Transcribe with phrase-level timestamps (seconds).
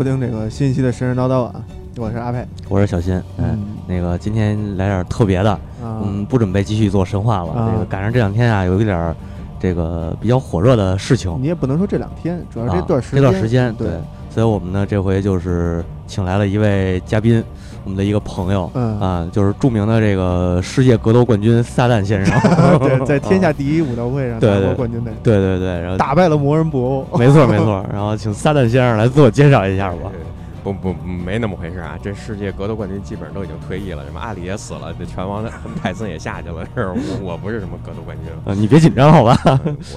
[0.00, 1.62] 收听这个新一期的神神叨叨啊，
[1.98, 9.14] 我是阿佩，我是小新，嗯，那个今天来点特别的，嗯，不准备继续做神话了，这个赶上这两天啊，有一点
[9.60, 13.22] 这个比较火热的事情，你也不能说这两天，主要这段时间。
[13.22, 13.90] 这段时间，对，
[14.30, 17.44] 所以我们呢这回就是请来了一位嘉宾。
[17.84, 22.38] 我们的一个朋友，嗯啊，就是著名的这个世界格斗冠军撒旦先生，
[22.78, 30.12] 对，在天下第一武道会上拿过冠军的，对对对，然后打败了魔人布欧，没错没错，然后请撒旦先生来自我介绍一下吧。
[30.62, 35.42] 不不没那么回事啊，这世界格斗冠军基本上都已经退役了，什么阿里也死了，这拳王
[35.82, 36.86] 泰 森也下去了，是
[37.22, 39.34] 我不是什么格斗冠军，你别紧张好吧？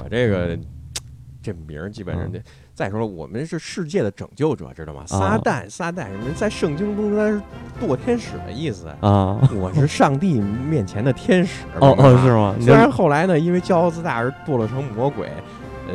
[0.02, 0.58] 我这个
[1.42, 2.40] 这名儿基本上得。
[2.74, 5.04] 再说了，我们是世界的拯救者，知道吗？
[5.06, 7.42] 撒旦，撒旦什么，在圣经中他是
[7.80, 9.40] 堕天使的意思啊。
[9.56, 11.66] 我是上帝面前的天使。
[11.80, 12.56] 哦哦，是吗？
[12.60, 15.30] 虽然后来呢，因为骄傲自大而堕落成魔鬼，
[15.88, 15.94] 呃，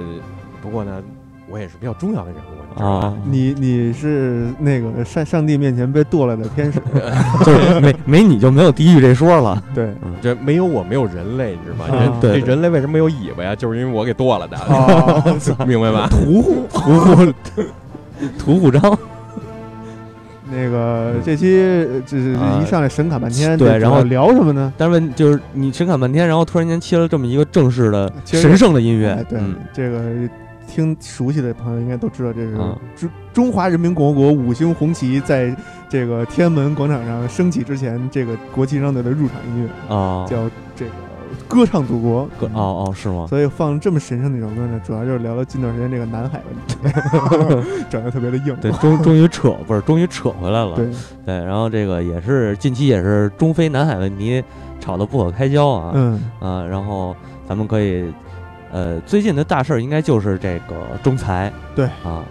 [0.63, 1.03] 不过呢。
[1.51, 3.17] 我也是比较重要的人物啊！
[3.25, 6.79] 你你是那个上上帝面前被剁了的天使，
[7.45, 9.63] 就是没没你就没有地狱这说了。
[9.75, 12.19] 对，这没有我没有人类，你知道吗？
[12.21, 13.57] 对，人类为什么没有尾巴呀？
[13.57, 14.57] 就是因为我给剁了的，
[15.67, 16.09] 明白吧？
[16.11, 17.33] 屠户屠户
[18.39, 18.99] 屠户章。
[20.51, 24.73] 那个这期就是一上来神侃半天，对，然后聊什么呢？
[24.77, 29.41] 但是问就是你神侃半天，然后突然间切了这么一个正式的神圣的音乐，对
[29.73, 30.03] 这个。
[30.69, 32.55] 听熟悉的朋友应该都知道，这是
[32.95, 35.55] 中中华人民共和国五星红旗在
[35.89, 40.37] 这个天安门广场上升起之前，这个国旗上的入场音乐啊，叫
[40.77, 40.91] 这个
[41.49, 42.29] 歌唱祖国。
[42.39, 43.27] 歌哦哦是吗？
[43.27, 46.77] 所以放这么神圣的一首歌呢，主要就是聊聊近段时间这个南海问题，
[47.89, 48.55] 转的特别的硬。
[48.61, 50.77] 对，终终于扯不是，终于扯回来了。
[50.77, 50.91] 对
[51.25, 54.45] 对，然后这个也是近期也是中非南海问题
[54.79, 55.93] 吵得不可开交啊。
[55.95, 57.17] 嗯啊，然后
[57.49, 58.13] 咱们可以。
[58.73, 61.87] 呃，最近的大事儿应该就是这个仲裁，对。
[62.05, 62.25] 啊，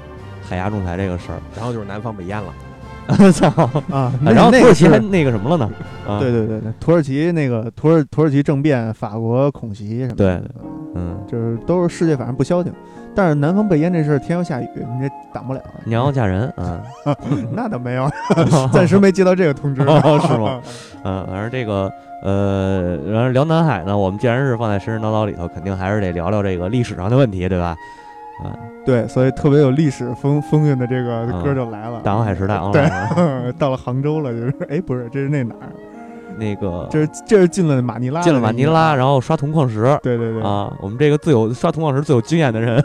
[0.47, 3.47] 海牙仲裁这个事儿，然后就是南方被淹了， 操。
[3.89, 4.13] 啊！
[4.23, 5.71] 然后土耳其还那个什么了呢？
[6.19, 10.49] 对对对对，土耳其那个土耳土耳其政变，法国恐袭什么的，对，
[10.95, 12.71] 嗯，就是都是世界反正不消停。
[13.17, 15.59] 但是南方被淹这事儿，天要下雨，你这挡不了。
[15.85, 16.79] 娘要嫁人，啊，
[17.51, 18.07] 那倒没有，
[18.71, 19.81] 暂时没接到这个通知，
[20.27, 20.61] 是吗？
[21.03, 21.91] 嗯，反正这个。
[22.23, 27.75] 呃，然后聊南海呢，我们既然是放在神神叨叨里头，肯定还是得聊聊这个历史上的问题，对吧？
[28.43, 35.69] 啊，对，所以特别有历史风风韵的这个歌就来了，大航海时代，对，到了杭州了，就是，哎，不是，这是那哪儿？
[36.39, 42.83] 那个，这是这是进了马尼拉，进了马尼拉，然后刷铜矿石，对对对，啊，我们这个最有刷铜矿石最有经验的人，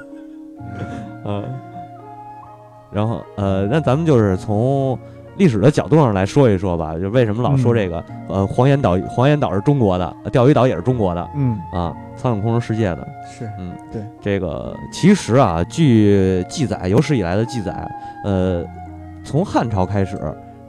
[1.24, 1.44] 嗯，
[2.90, 4.98] 然后呃，那咱们就是从。
[5.38, 8.04] 历史的角度上来说一说吧，就为什么老说这个？
[8.28, 17.90] 呃，黄岩岛，黄岩岛是中国的，钓鱼岛也是中国的，嗯啊，苍井空是世界的，是，嗯，对，这个其实啊，据记载，有史以来的记载，
[18.26, 18.62] 呃，
[19.24, 20.20] 从汉朝开始，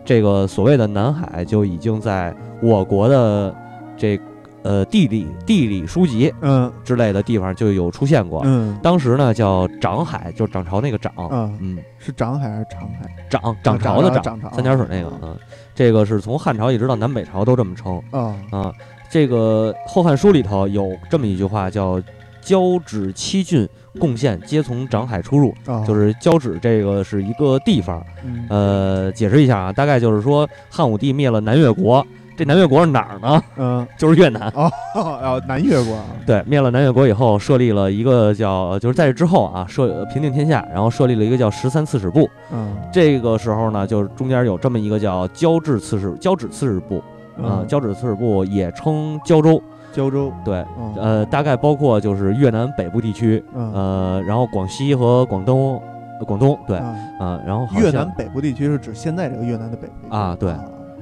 [0.05, 3.53] 这个所谓的南海就已经在我国的
[3.97, 4.17] 这。
[4.63, 8.41] 呃，地理地理书籍，嗯，之类的地方就有出现过。
[8.45, 11.13] 嗯，当时呢叫涨海，就涨潮那个涨。
[11.17, 13.27] 嗯嗯，是涨海还是长海？
[13.29, 15.11] 涨涨潮的涨，三点水那个。
[15.21, 15.37] 嗯，
[15.75, 18.01] 这个是从汉朝一直到南北朝都这么称。
[18.11, 18.73] 啊啊，
[19.09, 22.01] 这个《后汉书》里头有这么一句话，叫
[22.39, 23.67] “交趾七郡
[23.99, 25.53] 贡献皆从涨海出入”，
[25.85, 28.01] 就是交趾这个是一个地方。
[28.49, 32.05] 呃，解释一下啊，大概就是说汉武帝灭了南越国。
[32.35, 33.43] 这南越国是哪儿呢？
[33.57, 35.97] 嗯， 就是越南哦哦，南越国。
[36.25, 42.29] 对，灭了南越国以后，设立了一个叫，就是在这之后啊，设平定天下，然后设立了一个叫十三刺史部。
[42.51, 47.03] 嗯，这个时候呢，就是中间有这么一个叫交趾刺史，交趾刺史部
[47.41, 49.61] 啊，交趾刺史部也称胶州。
[49.91, 50.65] 胶州，对，
[50.97, 55.79] 呃，大概包括就是越南北部地区，呃，然后广西和广东，
[56.25, 60.51] 广东，对，啊，然后越南北部地区是指现在这个越南的北部啊，对。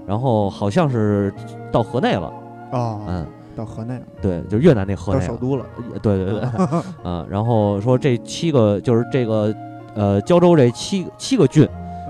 [0.06, 1.33] 然后好像是
[1.71, 2.31] 到河内了。
[2.71, 5.65] 啊，嗯，到河内了，对，就越南那河内首都了，
[6.01, 6.39] 对对对，
[7.03, 9.53] 啊， 然后说这七个就是这个
[9.94, 11.68] 呃胶州这七七个郡，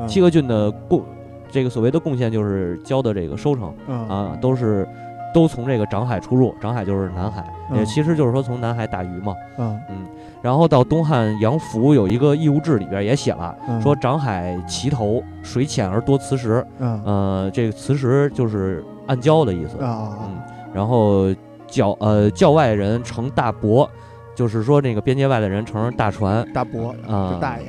[0.08, 1.04] 七个郡的贡，
[1.50, 3.74] 这个所谓的贡献就是交的这个收成。
[4.08, 4.88] 啊，都是
[5.34, 7.44] 都从这个长海出入，长海就是南海，
[7.74, 9.80] 也其实就是说从南海打鱼嘛，嗯。
[9.90, 10.08] 嗯。
[10.42, 16.66] 然后到东汉杨福有一个义务志里边也写了，说长海齐头，水浅而多磁石。
[16.80, 19.78] 嗯，呃，这个磁石就是暗礁的意思。
[19.84, 20.18] 啊。
[20.24, 20.38] 嗯，
[20.74, 21.32] 然后
[21.68, 23.88] 教呃教外人乘大舶，
[24.34, 27.66] 就是说那个边界外的人乘着大船，大舶啊，大爷，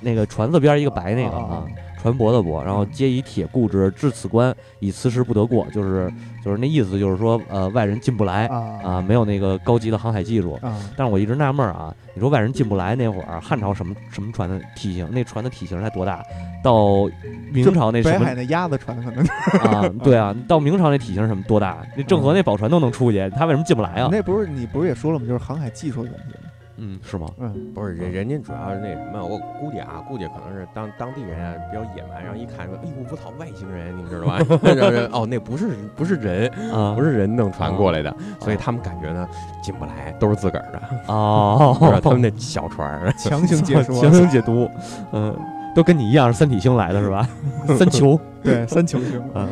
[0.00, 1.64] 那个船字边一个白那个啊，
[2.04, 6.12] 船舶的舶，然后皆以铁固之，至此关以辞时不得过，就是
[6.44, 10.60] 就是那意思，就是说呃外人进不来啊，没有那个高级的航海技术。
[10.98, 15.08] 但是我一直纳闷啊，你说外人进不来那会儿，汉朝什么什么船的体型？
[15.10, 16.22] 那船的体型才多大？
[16.62, 17.08] 到
[17.50, 19.24] 明朝那北海那鸭子船可能
[19.72, 21.78] 啊， 对啊，到明朝那体型什么多大？
[21.96, 24.10] 那郑和那宝船都能出去，他为什么进不来啊？
[24.12, 25.24] 那不是你不是也说了吗？
[25.26, 26.34] 就是航海技术的问题。
[26.76, 27.28] 嗯，是吗？
[27.38, 34.38] 嗯，不是人，人家主要是那什么，我估计啊，估计可能是当当地人啊比较野蛮，然后一看说，哎呦，我操，外星人，你知道吧？
[35.12, 39.28] 哦，那不是不是人啊，不是人弄船过来的，所以他们感觉呢
[39.62, 40.80] 进不来，都是自个儿的。
[41.06, 44.68] 哦，他们那小船 强行解说，强行解读，
[45.12, 45.36] 嗯，
[45.74, 47.28] 都跟你一样是三体星来的是吧？
[47.78, 49.48] 三球，对，三球星，嗯，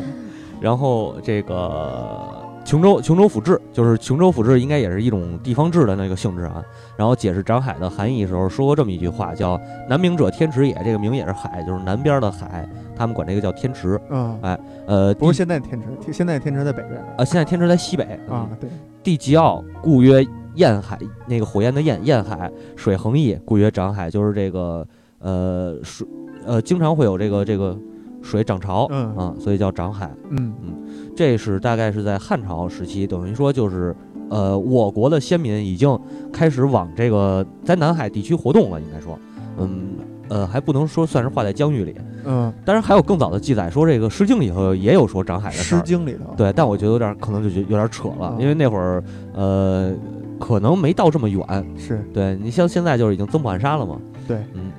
[0.59, 2.42] 然后这个。
[2.73, 6.63] 琼州琼州府志就是琼州府志，应该也是一种地方志的那个性质啊。
[6.97, 10.73] 然后解释长海的含义的时候说过这么一句话，叫“南冥者，天池也”。
[10.83, 14.01] 这个“冥”也是海，就是南边的海，他们管这个叫天池。
[14.09, 18.49] 嗯，哎，呃，不是现在天池，现在天池在北边啊，现在天池在西北啊。
[18.59, 18.67] 对，
[19.03, 20.25] 地极奥，故曰
[20.55, 20.97] 焰海，
[21.27, 24.83] 那个火焰的焰，焰海，水横溢，故曰长海，就是这个
[25.19, 26.07] 呃水
[26.43, 27.77] 呃经常会有这个这个。
[28.25, 30.82] 水涨潮，嗯啊，所以叫涨海，嗯嗯，
[31.15, 33.95] 这是大概是在汉朝时期，等于说就是，
[34.29, 35.97] 呃，我国的先民已经
[36.31, 39.17] 开始往这个在南海地区活动了，应该说，
[39.57, 39.95] 嗯
[40.29, 41.95] 呃，还不能说算是画在疆域里，
[42.25, 49.93] 嗯，当然还有更早的记载，说这个《诗经》里头也有说长海的事诗经》里头，对，但我觉得有点可能就觉有点扯了，因为那会儿呃
[50.39, 51.41] 可能没到这么远，
[51.77, 52.03] 是。
[52.13, 54.71] 对你像现在就是已经增普暗沙了嘛，对，嗯。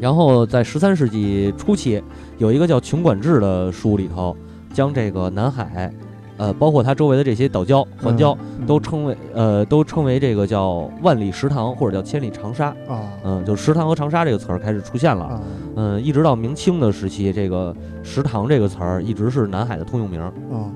[0.00, 2.02] 然后在十三世纪初期，
[2.38, 4.34] 有一个叫《琼管制》的书里头，
[4.72, 5.92] 将这个南海，
[6.36, 8.36] 呃，包括它周围的这些岛礁、环礁，
[8.66, 13.02] 都称为呃，都称为这个叫万里石塘或者叫千里长沙啊。
[13.24, 15.40] 嗯，就石塘和长沙这个词儿开始出现了。
[15.76, 20.20] 嗯，一直到明清的时期，这个石塘这个词儿一直是南海的通用名。
[20.20, 20.32] 啊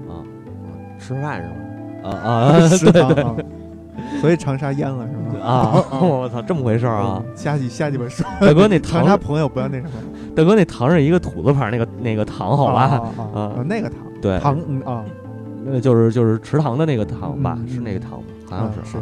[0.09, 0.13] 啊，
[0.99, 1.49] 吃饭是
[2.03, 2.11] 吧？
[2.11, 2.53] 啊啊，
[2.93, 2.93] 对
[3.35, 3.45] 对。
[4.21, 5.24] 所以长沙淹了是吧？
[5.41, 5.83] 啊！
[6.01, 7.23] 我操，这么回事儿啊！
[7.35, 9.91] 下几下几本书，大哥那 长沙朋友不要那什么，
[10.35, 13.03] 大哥那塘是一个土字旁那个那个塘，好吧？
[13.35, 14.55] 啊，那个塘，对，塘
[14.85, 15.05] 啊，
[15.65, 17.59] 那就是就是池塘的那个塘吧？
[17.69, 18.25] 是那个塘吗？
[18.51, 18.93] 好像是。
[18.93, 18.99] 是。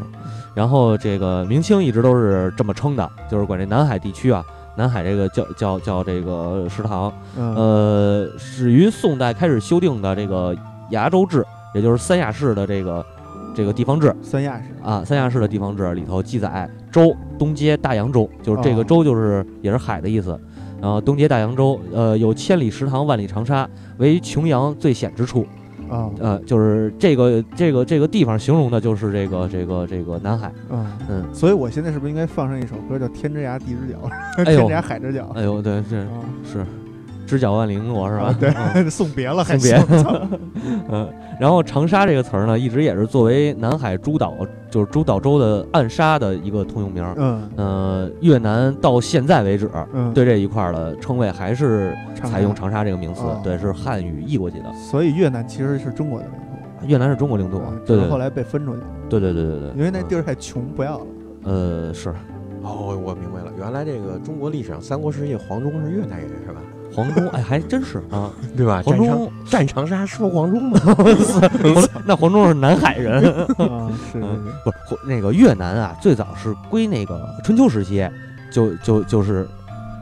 [0.54, 4.44] 然后这个明清一直都是这么称的，就是管这南海地区啊，
[4.76, 7.12] 南海这个叫叫叫这个石塘。
[7.36, 10.54] 呃，始于宋代开始修订的这个
[10.90, 11.40] 《崖州志》，
[11.74, 13.04] 也就是三亚市的这个。
[13.54, 20.38] 这个地方志，三亚市啊，三亚市的地方志里头记载，州东接大洋洲，就是这个州就是也是海的意思。
[20.80, 23.68] 然后东接大洋洲，呃，有千里石塘，万里长沙，
[23.98, 25.46] 为琼阳最险之处。
[25.88, 30.50] 啊，呃，就是这个这个这个地方形容的就是这个这个这个南海。
[30.70, 33.98] 嗯嗯，所以我现在是不是应该放上一首歌叫《天之涯，地之角》？
[34.44, 35.30] 天之涯，海之角。
[35.34, 36.06] 哎呦，对，是
[36.44, 36.66] 是。
[37.32, 38.34] 直角万里罗是吧？
[38.38, 38.50] 对，
[38.90, 39.82] 送别了，送别。
[40.90, 41.08] 嗯，
[41.40, 44.34] 然后长沙这个词儿呢，一直也是作为南海诸岛，
[44.70, 47.02] 就是诸岛州的暗杀的一个通用名。
[47.16, 49.70] 嗯，呃，越南到现在为止，
[50.12, 53.22] 对这一块的称谓还是采用长沙这个名词。
[53.42, 54.70] 对，是汉语译过去的。
[54.74, 56.86] 所以越南其实是中国的领土。
[56.86, 58.08] 越南是中国领土，对对。
[58.10, 58.86] 后来被分出去了。
[59.08, 59.70] 对对对对对。
[59.70, 61.06] 因为那地儿太穷，不要了。
[61.44, 62.12] 呃，是。
[62.64, 66.60] 哦，我明白了，原来这个中国历史上三国时期黄忠是越南人，是吧？
[66.94, 68.82] 黄忠，哎，还真是啊， 对吧？
[68.84, 70.78] 黄忠战长沙说黄忠吗？
[72.06, 73.22] 那黄忠是南海人
[73.56, 74.26] 啊，是不
[74.70, 74.98] 是？
[75.06, 78.06] 那个越南啊，最早是归那个春秋时期，
[78.52, 79.48] 就就就是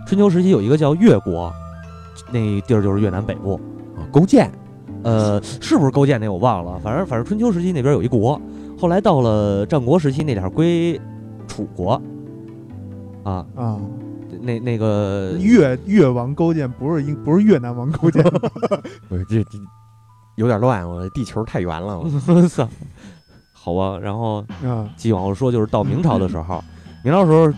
[0.07, 1.53] 春秋时期有一个叫越国，
[2.31, 3.55] 那地儿就是越南北部
[3.97, 4.03] 啊。
[4.13, 4.51] 勾践，
[5.03, 8.41] 呃，是不是勾践那我忘了，反正反正春秋时期那边有一国，
[8.79, 11.01] 后来到了战国时期那点儿归
[11.47, 12.01] 楚国，
[13.23, 13.79] 啊啊。
[14.43, 18.23] 那那个越越王勾践不是英不是越南王勾践，
[19.09, 19.59] 不是这这
[20.37, 22.09] 有点乱，我地球太圆了，我
[22.49, 22.69] 操！
[23.53, 26.65] 好吧，然后啊，继续往后说，就是到明朝的时候，
[27.05, 27.53] 明朝时候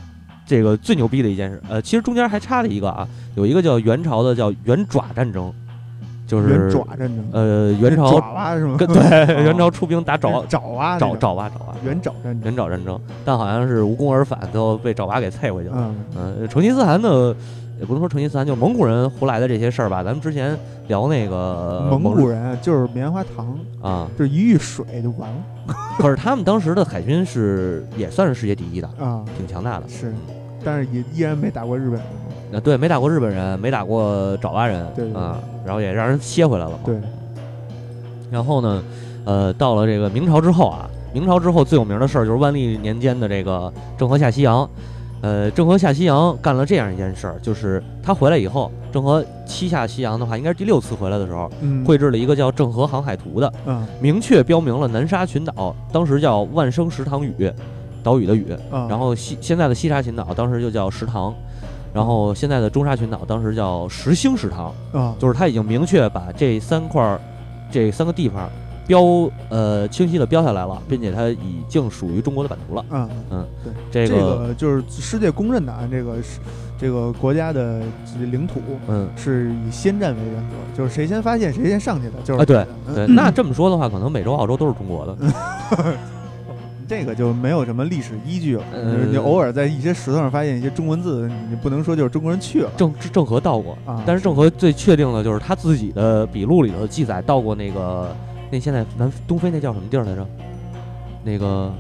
[0.45, 5.53] 这个最牛逼的一件事，呃，其实中间还差了一个啊，有一个叫元朝的叫元爪战争。
[6.27, 8.77] 就是元爪战争，呃，元朝爪哇是吗？
[8.79, 15.75] 对，元朝出兵打爪爪哇，爪爪哇爪哇，元爪战争，元爪战争，但好像是无功而返，最后被爪哇给退回去了。
[15.77, 15.97] 嗯
[16.41, 17.35] 嗯，成吉思汗的
[17.79, 20.03] 也不能说成吉思汗，就是蒙古人胡来的这些事儿吧。
[20.03, 20.57] 咱们之前
[20.89, 25.75] 聊那个蒙古人就是棉花糖啊，就是一遇水就完了。
[25.99, 29.89] 可是他们当时的海军是也算是世界第一的啊，挺强大的。
[29.89, 30.15] 是，
[30.65, 31.99] 但是也依然没打过日本。
[32.53, 36.79] 啊，对，没打过日本人，没打过爪哇人，对啊，然后也让人歇回来了嘛。
[36.85, 36.97] 对。
[38.31, 38.83] 然后呢，
[39.25, 44.69] 呃，到了这个明朝之后啊，明朝之后最有名的事儿就是万历年间的这个郑和下西洋。
[45.23, 51.49] 呃，郑和下西洋干了这样一件事儿，就是他回来以后，郑和七下西洋的话，应该是第六次回来的时候，
[51.87, 53.53] 绘制了一个叫《郑和航海图》的，
[54.01, 57.33] 明确标明了南沙群岛当时叫万生石塘屿，
[58.03, 58.47] 岛屿的屿，
[58.89, 61.35] 然后西现在的西沙群岛当时就叫石塘，
[61.95, 64.73] 然后现在的中沙群岛当时叫石兴石塘，
[65.19, 67.21] 就是他已经明确把这三块儿，
[67.71, 68.49] 这三个地方。
[68.85, 69.01] 标
[69.49, 72.85] 呃清晰的标下来了，并且它已经属于中国的版图了。
[72.91, 73.47] 嗯嗯，
[73.93, 76.41] 对，这个就是世界公认的啊，这个是
[76.77, 77.81] 这个国家的
[78.19, 83.07] 领土，嗯，是以先占为原则，就是谁先发现谁先上去的，就是啊，对对。
[83.07, 85.17] 那这么说的话，可能美洲、澳洲都是中国的。
[86.93, 88.65] 这个就没有什么历史依据了。
[89.11, 92.71] 你偶尔在一些石头上发现一些中文字，你不能说就是中国人去了。
[92.77, 98.15] 郑郑和到过啊，但是郑和最确定的就是他自己的笔录里头记载到过那个。
[98.51, 100.27] 那现在南东非那叫什么地儿来着？
[101.25, 101.73] 那个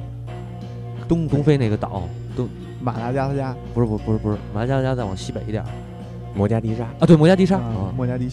[1.06, 2.04] 东东非那个岛，
[2.34, 2.48] 东
[2.80, 3.54] 马达加斯加。
[3.74, 5.62] 不是不不是不是马达加斯加再往西北一点，
[6.34, 6.84] 摩加迪沙。
[6.98, 7.58] 啊对摩加迪沙。
[7.58, 8.30] 啊摩加迪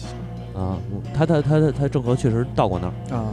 [0.54, 0.78] 啊
[1.12, 3.18] 他他他他他郑和确实到过那儿。
[3.18, 3.28] 啊，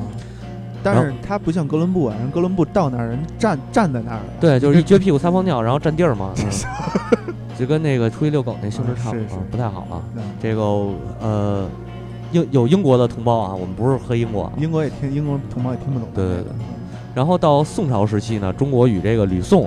[0.84, 6.32] 但是他不像哥伦布啊，人哥伦布到那儿人站站在那儿，对，就是一撅屁股撒泡尿，然后占地儿嘛，
[7.58, 10.02] 就跟那个出去遛狗那性质差不多，不太好啊。
[10.42, 10.62] 这个
[11.22, 11.68] 呃。
[12.34, 16.10] 英有英国的同胞啊，我们不是喝英国，英国也听英国同胞也听不懂。
[16.14, 16.52] 对对对。
[17.16, 19.66] 然后到宋朝时期呢，中国与这个吕宋，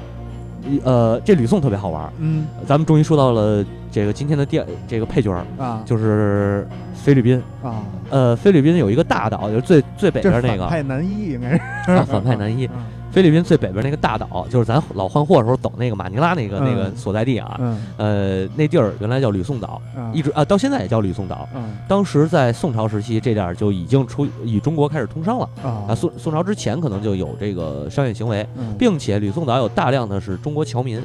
[0.84, 2.12] 呃，这吕宋特别好玩。
[2.18, 2.46] 嗯。
[2.66, 7.82] 咱们终于说到了这个今天的第这个配角啊，就是菲律宾啊。
[8.10, 10.68] 呃，菲律宾有一个大岛，就是最最北边那个。
[10.68, 11.50] 反派南一应该
[11.84, 11.92] 是。
[11.92, 12.68] 啊，反派南一。
[13.10, 17.60] 菲律宾最北边那个大岛，就是咱老换货的时候走那个马尼拉那个那个所在地啊。
[17.96, 21.48] 呃，那地儿原来叫吕宋岛，一直啊到现在也叫吕宋岛。
[21.88, 25.94] 当时在宋朝时期，这点儿就已经出与中国开始通商了啊。
[25.94, 28.46] 宋宋朝之前可能就有这个商业行为，
[28.78, 30.98] 并且吕宋岛有大量的是中国侨民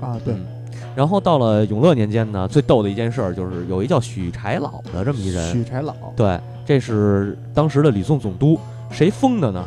[0.00, 0.18] 啊。
[0.24, 0.34] 对。
[0.96, 5.52] 然后到了永乐年间呢，最逗的一件事儿就是有一叫许柴老的这么一人。
[5.52, 5.94] 许柴老。
[6.16, 8.58] 对，这是当时的吕宋总督，
[8.90, 9.62] 谁封的呢？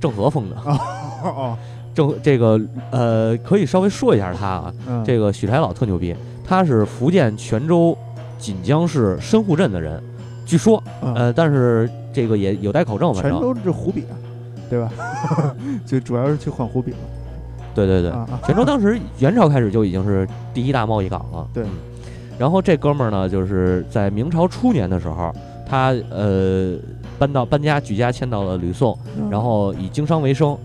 [0.00, 0.56] 郑和封的。
[0.64, 0.80] 哦，
[1.94, 2.58] 郑这个
[2.90, 4.72] 呃，可以稍微说一下他啊，
[5.04, 7.96] 这个许柴老特牛逼，他是福建泉州
[8.38, 10.02] 锦江市深户镇的人，
[10.46, 13.12] 据说，呃，但是这个也有待考证。
[13.12, 14.16] 反泉州是湖笔啊，
[14.70, 14.90] 对吧？
[15.84, 16.98] 就主要是去换湖笔了。
[17.74, 18.10] 对对对，
[18.46, 21.46] 泉州当时元朝开始就已经是第一大贸易港了。
[21.52, 21.64] 对，
[22.38, 25.30] 然后这哥们儿呢，就是在明朝初年的时候，
[25.68, 26.74] 他呃
[27.18, 28.98] 搬到搬家举家迁到了吕宋，
[29.30, 30.56] 然后以经商为生。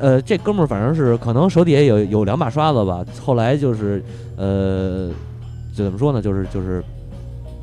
[0.00, 4.02] 呃，这哥们儿反正是可能手底下有有两把刷子吧，后来就是
[4.36, 5.10] 呃，
[5.74, 6.82] 怎么说呢，就是就是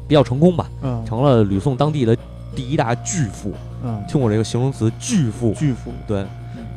[0.08, 0.70] 比较成功吧，
[1.06, 2.16] 成了吕宋当地的
[2.56, 3.54] 第一大巨富。
[3.84, 6.26] 嗯，听我这个形容词，巨富，巨富，对。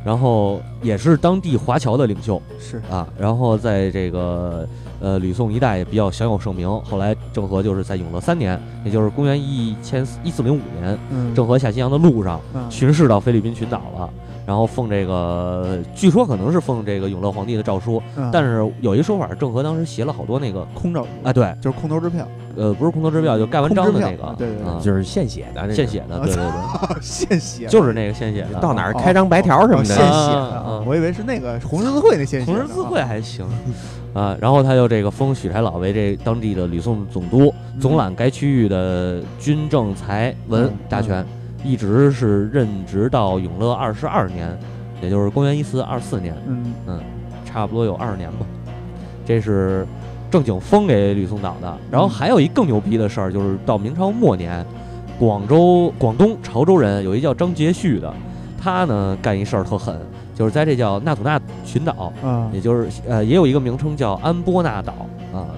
[0.04, 3.08] 然后也是当地华侨的领袖，是啊。
[3.18, 4.68] 然后在这个
[5.00, 6.68] 呃吕宋一带也比较享有盛名。
[6.82, 10.98] 后来郑和就是在永乐三年，也就是公元一千一四零五年，
[11.34, 14.10] 郑和下西洋的路上巡视到菲律宾群岛了。
[14.46, 33.46] 然后奉这个，据说可能是奉这个永乐皇帝的诏书，但是有一说法，郑和当时写了好多那个空诏，啊，对，就是空头支票，呃，不是空头支票，就盖完章的那个，对对，就是现写的，现写的，对对对， 现写，就是那个现写的，到哪儿开张白条什么的，现写的，我以为是那个红十字会那现写，红十字会还行，
[34.12, 41.24] 啊，然后他就这个封许才老为这当地的吕宋总督，总揽该区域的军政财文大权，
[41.64, 44.56] 一直是任职到永乐二十二年。
[45.02, 47.00] 也就是公元一四二四年，嗯嗯，
[47.44, 48.46] 差不多有二十年吧。
[49.26, 49.86] 这是
[50.30, 51.76] 正经封给吕宋岛的。
[51.90, 54.64] 然后还有一更牛逼的事儿，就是到明朝末年，
[55.18, 58.14] 广州、广东潮州人有一叫张杰旭的，
[58.58, 59.94] 他呢干一事儿特狠，
[60.34, 64.94] 就是在这叫纳土纳群岛，啊，也就是呃也有一个名称叫安波纳岛
[65.34, 65.50] 啊，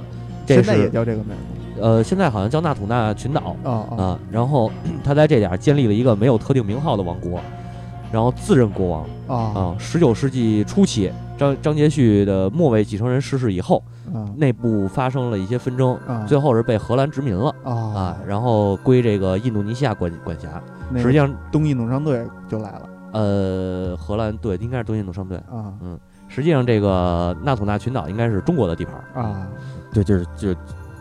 [0.44, 1.36] 现在也叫这个名。
[1.80, 4.18] 呃，现在好像叫纳土纳群岛啊啊。
[4.30, 4.70] 然后
[5.04, 7.40] 他在这点建立了一个没有特定名号的王国。
[8.12, 9.76] 然后自任国王啊啊！
[9.78, 13.82] 十九世纪初期，张张杰旭的末位继承人逝世以后，
[14.36, 20.62] 内部发生了一些纷争，最后是被荷兰殖民了啊，然后归这个印度尼西亚管管辖。
[20.96, 22.88] 实际上，东印度商队就来了。
[23.12, 25.74] 呃，荷兰对，应该是东印度商队啊。
[25.82, 29.48] 嗯，实际上这个纳土纳群岛应该是中国的地盘啊。
[29.92, 30.54] 对，就是就。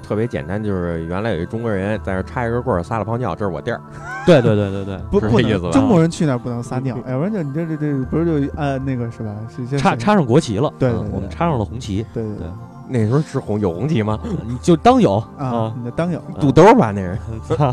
[0.05, 3.81] 特别简单，就是原来有一中国人在这插一根棍儿撒了泡尿，这是我地儿。
[4.25, 5.69] 对对对对对，不是这意思。
[5.71, 9.35] 中国人去那儿不能撒尿，要不然就你这这这不是就呃那个是吧？
[9.77, 10.71] 插插上国旗了。
[10.77, 12.05] 对，我们插上了红旗。
[12.13, 12.47] 对对对，
[12.87, 14.19] 那时候是红有红旗吗？
[14.61, 17.17] 就当有啊，那当有肚兜吧那是。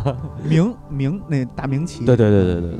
[0.42, 2.06] 明明那大明旗。
[2.06, 2.78] 对对对对对对，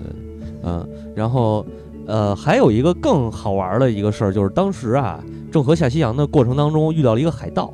[0.64, 1.64] 嗯，然后
[2.06, 5.20] 呃，还有一个更好玩的一个事儿，就是当时啊，
[5.52, 7.72] 郑和下西洋的过程当中遇到了一个海盗，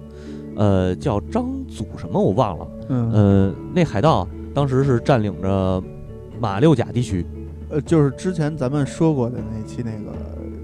[0.58, 5.82] 呃，叫张祖什么我忘了，嗯，呃，那海盗当时是占领着
[6.40, 7.24] 马六甲地区，
[7.70, 10.12] 呃，就是之前咱们说过的那期那个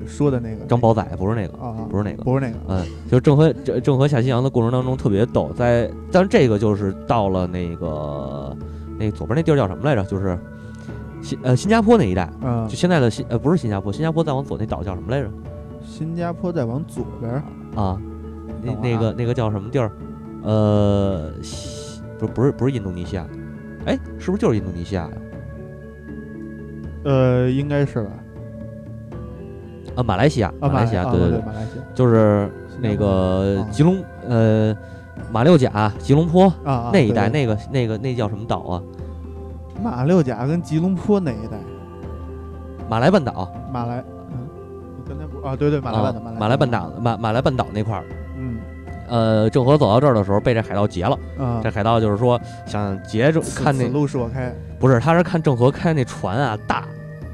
[0.06, 0.64] 说的那个。
[0.66, 8.56] 张宝仔不是那个啊，不是那个，不是那个，嗯，就郑和郑郑和下西洋的过程当中特别逗，在但是这个就是到了那个
[8.98, 10.02] 那左边那地儿叫什么来着？
[10.04, 10.36] 就是
[11.22, 15.30] 新呃新加坡那一带，嗯，就现在的新呃不是新加坡，新加坡再往左那岛叫什么来着？
[15.86, 17.42] 新加坡再往左边
[17.76, 18.00] 啊，
[18.64, 19.90] 那那个那个叫什么地儿？
[20.42, 21.30] 呃，
[22.18, 23.26] 不不是不是印度尼西亚，
[23.86, 25.10] 哎，是不是就是印度尼西亚呀？
[27.04, 28.10] 呃，应该是吧。
[29.96, 34.76] 啊，马来西亚，马来西亚，对对对，马来西亚，就是那个吉隆呃
[35.30, 38.82] 马六甲、吉隆坡啊那一带，那个那个那叫什么岛啊？
[39.82, 41.58] 马六甲跟吉隆坡哪一带？
[42.88, 43.50] 马来半岛。
[43.72, 44.48] 马来，嗯，
[44.98, 45.56] 你刚才不啊？
[45.56, 48.04] 对对，马来半岛，马来半岛，马马来半岛那块儿。
[49.08, 49.42] 嗯。
[49.44, 51.18] 呃，郑和走到这儿的时候，被这海盗劫了。
[51.38, 51.60] 啊。
[51.62, 56.84] 这海盗就是说想劫着看那路是我开，不是，他是看郑和开那船啊大，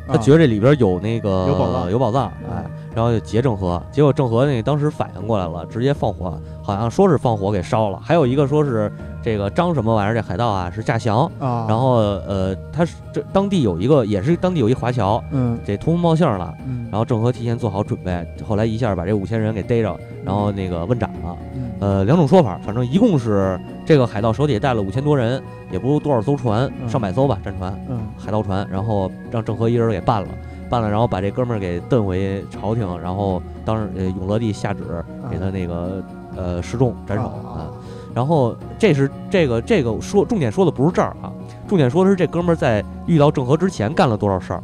[0.06, 2.64] 他觉得这里边有那个有宝藏，有宝藏，哎。
[2.92, 8.00] 然后就劫郑和，结果郑和那当时反应过来了，直接放火，好像说是放火给烧了。
[8.02, 8.90] 还有一个说是
[9.22, 11.66] 这个张什么玩意儿，这海盗啊是诈降啊。
[11.68, 16.52] 然后呃，他是这当地有一个，也是当地有一华侨，嗯，这通风报信了。
[16.66, 16.88] 嗯。
[16.90, 21.36] 然后郑和提前做好准备，后来一下把这五千人给逮着，然后那个问斩了。
[21.80, 30.28] 呃，两种说法，反正一共是这个海盗手底下带了五千多人，也不多少艘船，上百艘吧，战船，嗯，海盗船，然后让郑和一人给办了。
[30.68, 34.84] 办了，然后把这哥们儿给蹬回朝廷，然后当时呃永乐帝下旨
[35.28, 36.00] 给他那个
[36.36, 37.70] 呃示众斩首啊。
[38.14, 41.32] 然后这是这个这个说重点说的不是这儿啊，
[41.66, 44.62] 重点说的是这哥们儿在遇到郑和之前干了多少事儿。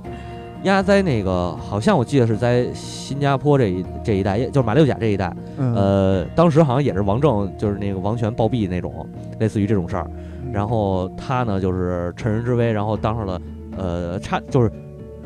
[0.66, 9.07] 压在那个好像我记得是在新加坡这一这一带，就是马六甲这一带，呃，当时好像也是王政就是那个王权暴毙那种，
[9.40, 10.11] 类似于这种事儿。
[10.52, 13.40] 然后他呢就是趁人之危，然后当上了
[13.79, 14.70] 呃差就是。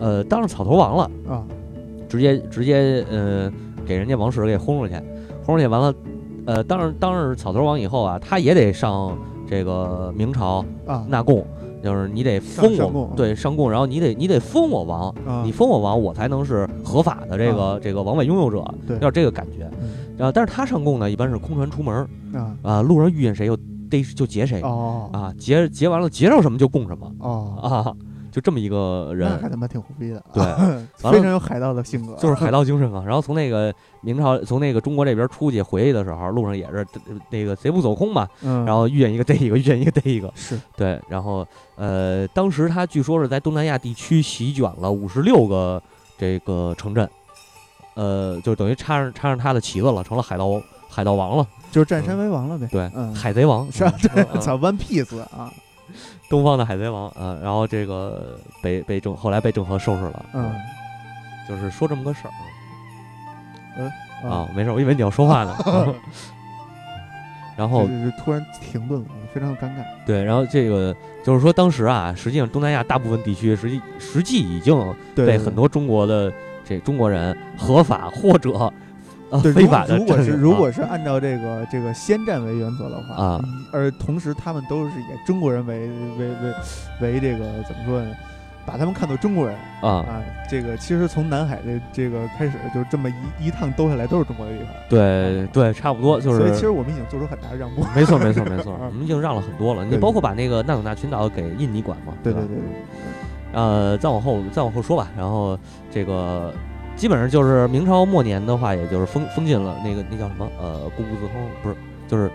[0.03, 1.45] 呃，当上草头王了啊，
[2.09, 3.53] 直接直接呃
[3.87, 4.95] 给人家王室给轰出去，
[5.45, 5.95] 轰出去完了，
[6.47, 9.15] 呃，当上当上草头王以后啊，他也得上
[9.47, 11.47] 这个明朝啊纳贡，
[11.83, 15.15] 就是你得封我，对上供，然后你得你得封我王，
[15.45, 18.63] 你封我王，我才能是合法的这个这个王位拥有者，
[19.01, 19.71] 要这个感觉。
[20.17, 23.57] 然后但是他上供呢，一般是空船出门啊啊，路上遇见谁就
[23.89, 27.97] 逮就劫谁哦啊劫劫完了劫着什么就供什么哦啊。
[28.31, 30.43] 就这么一个人，还他妈挺胡逼的， 对，
[31.11, 33.03] 非常有海盗的性格，就是海盗精神嘛。
[33.05, 36.87] 然后从那个明朝，从那个中国这边出去回去的时候，路上也是
[37.31, 41.01] 那个贼不走空嘛，然后遇见一个逮一个，遇见一个逮一个，是对。
[41.09, 45.83] 然后呃，当时他据说是在东南亚地区席卷了五十六个
[46.17, 47.09] 这个城镇，
[47.95, 52.69] 呃，就等于插上插上他的旗子了，成了海盗海盗王了，就是占山为王了呗。
[52.71, 53.93] 对，嗯，海贼王是吧？
[54.41, 55.53] 操，One Piece 啊。
[56.31, 60.51] 东方的海贼王，嗯，然后这个被被郑后来被郑和收拾了，嗯，
[61.49, 62.31] 就是说这么个事儿，
[63.77, 65.57] 嗯啊，没事，我以为你要说话呢，
[67.57, 67.89] 然后
[68.19, 69.85] 突然停顿了，非常的尴尬。
[70.07, 76.33] 对，然后这个就是说，当时啊，实际上东南亚大部分地区实际实际已经被很多中国的
[76.65, 78.73] 这中国人合法或者。
[79.43, 79.97] 对，非法的。
[79.97, 83.41] 如果是如果是按照这个这个先占为原则的话啊，
[83.73, 85.89] 而同时他们都是以中国人为
[86.19, 86.55] 为为
[87.01, 88.11] 为这个怎么说呢？
[88.67, 94.75] 把他们看作中国人啊啊，这个其实从南海的这个开始，就这么一一趟兜下来都是中国的地盘。
[94.89, 96.39] 对对，差不多就是。
[96.39, 97.85] 所以其实我们已经做出很大的让步。
[97.97, 99.85] 没错 没错没错，我们已经让了很多了。
[99.85, 102.13] 你包括把那个纳鲁纳群岛给印尼管嘛？
[102.23, 102.65] 对对对对。
[103.55, 105.59] 呃，再往后再往后说吧，然后
[105.91, 106.53] 这个。
[107.01, 110.47] 基本上就是明朝末年的话，也就是封封禁了那个那叫什么？
[110.61, 111.75] 呃，固步自封不是，
[112.07, 112.31] 就是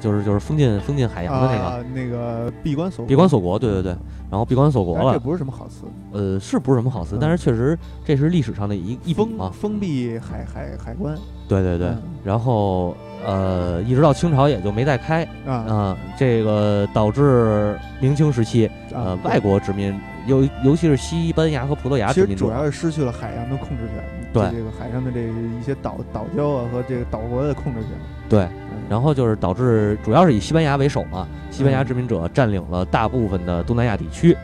[0.00, 1.84] 就是就是封禁封禁海洋的那个。
[1.94, 3.96] 那个闭关锁闭关锁国，对对对，
[4.28, 7.16] 然后闭关锁国了，这不是什么好词，呃，是不是什么好词？
[7.20, 11.90] 但是确实这是历史上的一一封嘛，封闭海海海关，对对对，
[12.24, 15.24] 然后呃，一直到清朝也就没再开。
[15.46, 19.94] 啊，这个导致明清时期呃外国殖民。
[20.26, 27.90] 尤尤其是西班牙和葡萄牙，其实主要是失去了海洋的控制权，对这个海上的这一些岛岛礁啊和这个岛国的控制权，
[28.28, 28.48] 对，
[28.88, 34.36] 然后就是导致主要是以西班牙为首嘛，西班牙殖民者占领了大部分的东南亚地区，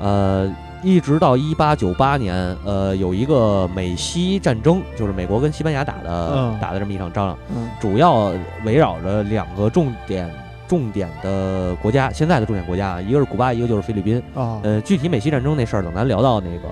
[0.00, 7.38] 呃，一直到一八九八年，呃，有一个美西战争，就是美国跟西班牙打的打的这么一场仗，
[7.80, 8.32] 主要
[8.64, 10.28] 围绕着两个重点。
[10.70, 14.22] 重点的国家，现在的重点国家啊，一个是古巴，一个就是菲律宾。
[14.36, 14.60] 啊。
[14.62, 16.68] 呃，具体美西战争那事儿，等咱聊到那个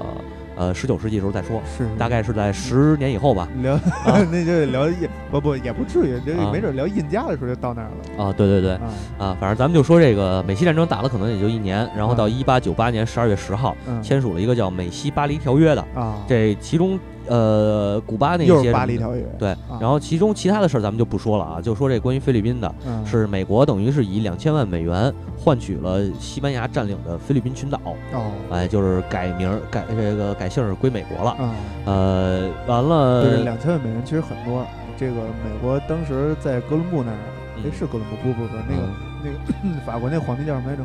[0.54, 1.88] 呃十九世纪的时候再说，是。
[1.98, 3.48] 大概是在十年以后吧。
[3.60, 3.76] 聊
[4.30, 8.24] 那就聊印不不也不至于，这没准聊印加的时候就到那儿了。
[8.24, 8.32] 啊！
[8.36, 8.74] 对对对。
[9.18, 16.96] 啊，反正咱们就说这个美西战争打了可能也就一年，然后到一八九八年十二月十号签署了一个叫美西巴黎条约的啊，这其中。
[17.28, 27.78] 呃，古巴那些巴黎条约对，然后其中其他的事儿咱们就不说了啊，就说这关于菲律宾的，是美国等于是以两千万美元换取了西班牙占领的菲律宾群岛，
[28.12, 31.36] 哦，哎，就是改名改这个改姓归美国了，
[31.84, 34.64] 呃，完了，对，两千万美元其实很多，
[34.96, 37.18] 这个美国当时在哥伦布那儿，
[37.58, 38.82] 哎，是哥伦布，不不不，那个
[39.22, 40.82] 那个 法国那皇帝叫什么来着？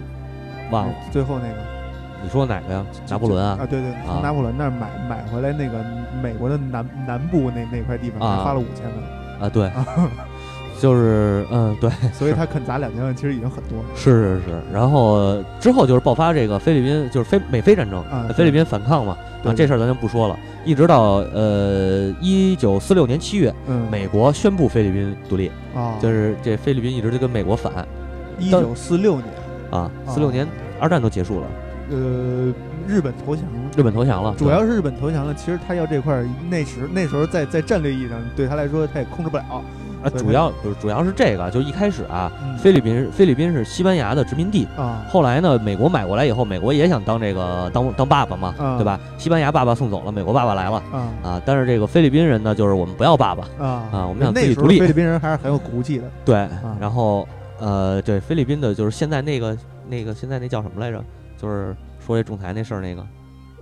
[0.72, 1.83] 忘了，最后那个。
[2.24, 2.86] 你说哪个呀？
[3.10, 3.58] 拿破仑啊？
[3.62, 5.84] 啊，对对，从拿破仑那儿买买回来那个
[6.22, 9.50] 美国的南南部那那块地方，花了五千万啊！
[9.50, 9.70] 对，
[10.80, 13.86] 就是嗯，对， 所以他肯砸两千万，其实已经很多了。
[13.96, 20.38] 是是是，然后之后就是爆发这个菲律宾就是菲美菲战争，啊菲律宾反抗嘛，啊，这事儿咱就不说了。
[20.66, 23.54] 一直到呃一九四六年七月，
[23.92, 27.86] 美国宣布菲律宾独立啊，就是这菲律宾一直就跟美国反。
[28.40, 29.28] 一九四六年
[29.70, 30.48] 啊，四六年
[30.80, 31.48] 二战都结束了。
[31.92, 32.54] 呃，
[32.88, 35.34] 日本投降，日本投降了，主要是日本投降了。
[35.34, 39.44] 其实他要这块儿，那时那时候在在战略意义上，对他来说他也控制不了。
[40.04, 45.02] 啊，主要不是主要是这个，就一开始啊，菲律宾菲律宾是西班牙的殖民地啊。
[45.08, 49.00] 后来呢，美国买过来以后，美国也想当这个当当爸爸嘛，对吧？
[49.18, 51.42] 西班牙爸爸送走了，美国爸爸来了啊啊！
[51.46, 54.78] 但是这个菲律宾人呢，就是我们不要爸爸啊啊，我们想自己独立。
[54.78, 56.04] 菲律宾人还是很有骨气的。
[56.26, 56.50] 对，
[56.82, 57.26] 然后
[57.60, 61.02] 呃，对菲律宾的就是现在那个那个现在那叫什么来着？
[61.44, 63.06] 就是说这仲裁那事儿那个，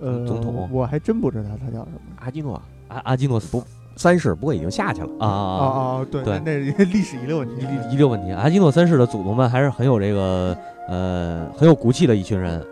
[0.00, 3.50] 呃，总统，我还真不知道他叫什么，阿基诺，阿阿基诺斯。
[3.50, 3.64] 不
[3.96, 5.08] 三世，不过已经下去了。
[5.18, 6.06] 啊啊啊！
[6.10, 8.30] 对对，那历史遗留问题，遗留问题。
[8.30, 10.56] 阿基诺三世的祖宗们还是很有这个
[10.88, 12.64] 呃很有骨气的一群人，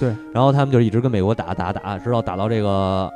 [0.00, 0.12] 对。
[0.34, 3.08] 然后他们就一直跟美国打打打，直到打到这个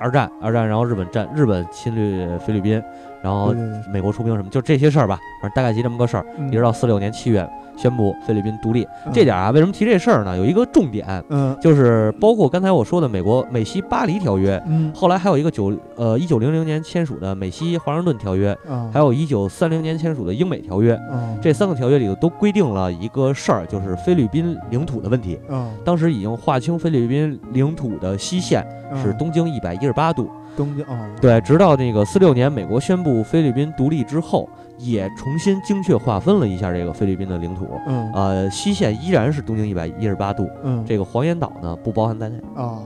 [0.00, 2.82] 二战，二战，然后日本战，日本侵略菲律宾，
[3.22, 3.54] 然后
[3.92, 7.48] 美国出兵什么，就这些事儿吧，反正大概就这么个事儿，一直到四六年七月。
[7.76, 10.36] 宣布菲律宾独立，这点啊，为什么提这事儿呢？
[10.36, 18.56] 有一个重点，嗯，就是包括刚才我说的美国美西巴黎条约，嗯，后来还有一个九呃一九零零年签署的美西华盛顿条约，
[18.92, 20.98] 还有一九三零年签署的英美条约，
[21.42, 25.38] 这三个条约里头都规定了一个事儿，就是菲律宾领土的问题，
[25.84, 28.66] 当时已经划清菲律宾领土的西线
[29.02, 34.48] 是东经一百一十八度，东经哦，对，直到那个四六年美国宣布菲律宾独立之后。
[34.78, 42.78] 也重新精确划分了一下这个菲律宾的领土，嗯，呃，西线依然是东经一百一十八度，嗯，这个黄岩岛呢不包含在内，啊，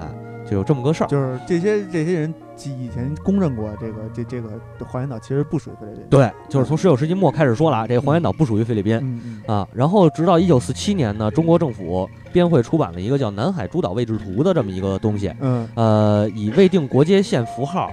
[0.00, 0.08] 哎，
[0.48, 4.48] 就有这么个事儿，就是这些这些人以前公认过这个这这个
[4.88, 17.90] 黄岩岛其实不属于菲律宾，对，就是从十九世纪末开始说了啊，这个黄岩岛不属于菲律宾，嗯啊，然后直到一九四七年呢，中国政府编会出版了一个叫《南海诸岛位置图》的这么一个东西，嗯，呃，以未定国界线符号。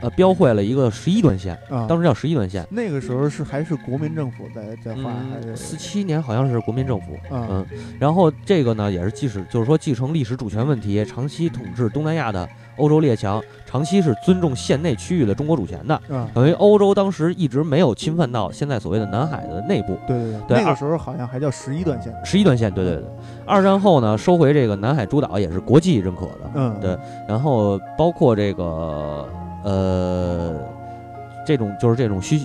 [0.00, 2.66] 呃，标绘了一个十一段线，当时叫十一段线。
[2.70, 7.16] 那个时候是还是国民政府在在画，还是四七年好像是国民政府。
[7.30, 7.64] 嗯，
[7.98, 16.00] 然后这个呢，也是即使就是说继承历史主权问题，长期统治东南亚的欧洲列强，长期是尊重县内区域的中国主权的。
[16.08, 19.98] 嗯，等于欧洲当时一直没有侵犯到现在所谓的南海的内部。
[20.06, 22.14] 对对对，那个时候好像还叫十一段线。
[22.24, 23.04] 十一段线，对对对。
[23.46, 26.50] 二战后呢，收回这个南海诸岛也是国际认可的。
[26.54, 26.96] 嗯，对。
[27.28, 29.26] 然后包括这个。
[29.66, 30.54] 呃，
[31.44, 32.40] 这种就是这种虚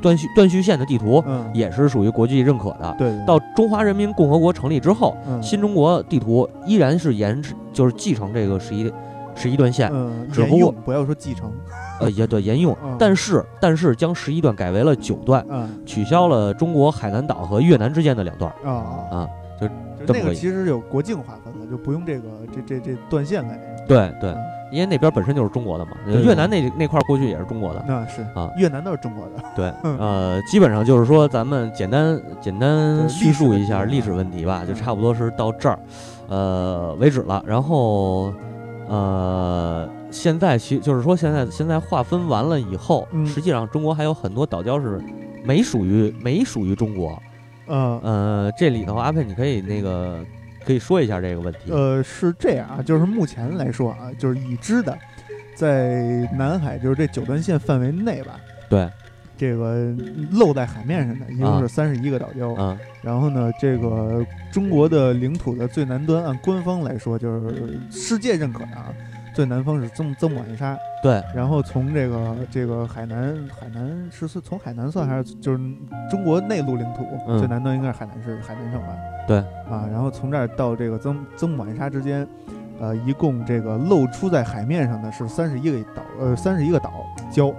[0.00, 1.22] 断续断续线的地图，
[1.52, 2.94] 也是属于国际认可的。
[2.96, 8.92] 对，到中华人民共和国成立之后，新中国地图依然是沿就是继承这个十一
[9.34, 9.90] 十一段线，
[10.32, 11.52] 只不过不要说继承，
[12.00, 15.44] 呃，也对沿用，但是但是将十一段改为了九段，
[15.84, 18.52] 取消了中国海南岛和越南之间的两段。
[18.64, 18.70] 啊。
[19.10, 19.28] 啊，
[19.60, 19.68] 就
[20.08, 23.54] 那个其实有国境划分了，就不用这个这这这断线了。
[23.86, 24.34] 对对。
[24.70, 29.44] 因为那边本身就是中国的嘛，越南那那块过去也是中国的，那是啊，越南都是中国的。
[29.54, 35.78] 对， 呃，基本上就是说，咱们简单简单叙述一下历史问题吧，就差不多是到这儿，
[36.28, 37.44] 呃为止了。
[37.46, 38.32] 然后，
[38.88, 44.98] 呃，现在其就是说，现在现在划分完了以后，实际上中国还有很多岛礁是
[45.44, 47.22] 没属于没属于中国。
[47.66, 50.24] 嗯呃，这里头阿佩你可以那个。
[50.64, 51.72] 可以说一下这个问题。
[51.72, 54.96] 呃，是这样啊，就是目前来说啊，就是已知的，
[55.56, 58.38] 在南海就是这九段线范围内吧。
[58.70, 58.88] 对，
[59.36, 59.92] 这个
[60.30, 62.54] 露在海面上的一共是三十一个岛礁。
[62.56, 62.78] 嗯。
[63.02, 68.94] 然后呢，这个中国的领土的最南端，按官方来说就是世界认可的啊，
[69.34, 70.76] 最南方是曾曾母暗沙。
[71.02, 71.22] 对。
[71.34, 75.58] 然后从这个这个海南，海南是是从海南算还是就是
[76.10, 77.06] 中国内陆领土
[77.38, 78.88] 最南端应该是海南市海南省吧？
[79.26, 79.38] 对
[79.70, 82.26] 啊，然后从这儿到这个曾曾母暗沙之间，
[82.80, 86.92] 呃，一共这个露出在海面上的是三十一个岛，呃，三十一个岛
[87.30, 87.54] 礁。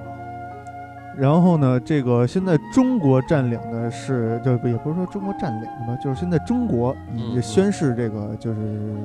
[1.15, 6.95] 然后呢，这个现在中国占领的是，就也不是说中国占领的吧，就是现在中国
[7.35, 8.95] 也宣示这个就是，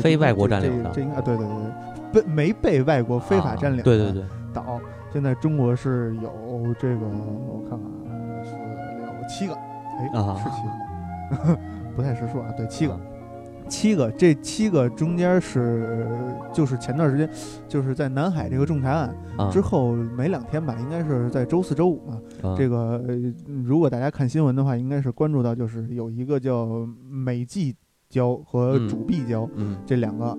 [0.00, 4.80] 非外国占领的，这应该对对对，被没被外国非法占领，对对对，岛
[5.12, 8.50] 现在中国是有这个，我看看啊，是
[9.06, 11.58] 有七个，哎，是七个，
[11.94, 12.98] 不太识数啊，对，七个。
[13.68, 16.06] 七个，这七个中间是
[16.52, 17.28] 就是前段时间，
[17.66, 19.12] 就是在南海这个仲裁案
[19.50, 22.56] 之后没两天吧，应该是在周四周五嘛。
[22.56, 23.02] 这个
[23.64, 27.74] 如果大家看新闻的话，应该是关注到就是有一个叫美济
[28.10, 29.48] 礁和主壁礁
[29.84, 30.36] 这两个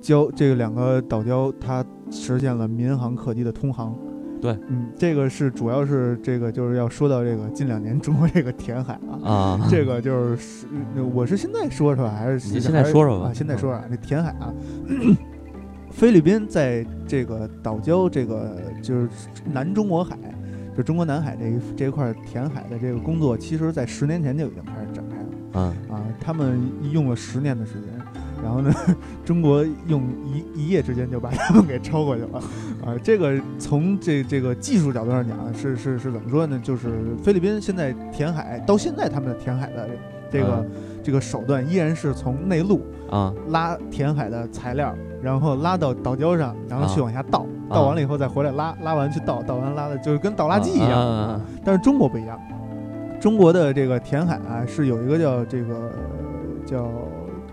[0.00, 3.96] 礁，这个两个岛礁它实现了民航客机的通航。
[4.40, 10.66] 对，嗯，这个是主要是这个就是要说到这个近两年中国这个填海啊，啊，这个就是
[11.14, 14.50] 我是现在说说还是你现在说说吧，现在说说啊这填海啊，
[15.92, 19.10] 菲律宾在这个岛礁这个就是
[19.44, 20.16] 南中国海，
[20.74, 25.19] 就中国南海这一这一块填海的这个工作，其实在十年前就已经开始展开
[25.52, 26.60] 了，啊啊，他们
[26.92, 27.82] 用了十年的时间。
[28.42, 28.72] 然后呢，
[29.22, 32.38] 中国用一一夜之间就把他们给超过去了，
[32.82, 36.58] 啊，这个从这这个技术角度上讲，是是是怎么说呢？
[36.64, 39.86] 就是菲律宾现在填海到现在，他们的填海的
[40.32, 40.66] 这个
[41.04, 51.38] 这个手段依然是从内陆啊拉填海的材料，然后拉到岛礁上，然后去往下倒，倒完了以后再回来拉，拉完去倒，倒完拉的就是跟倒垃圾一样。
[51.62, 52.40] 但是中国不一样，
[53.20, 55.92] 中国的这个填海啊是有一个叫这个
[56.66, 56.90] 叫。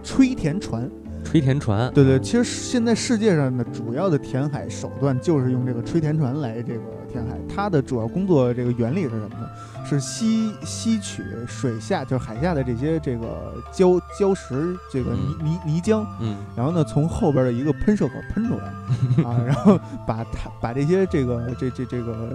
[0.03, 0.89] 吹填船，
[1.21, 7.37] 吹填船，对对，其实现在世界上的主要的填海手段就是用这个吹填船来这个填海。
[7.53, 9.49] 它的主要工作这个原理是什么呢？
[9.83, 18.63] 是吸吸取水下就是海下的这些这个礁礁石这个泥泥泥浆，嗯，然后呢从后边的一个喷射口喷出来
[19.27, 22.33] 啊，然后把它把这些这个这这这个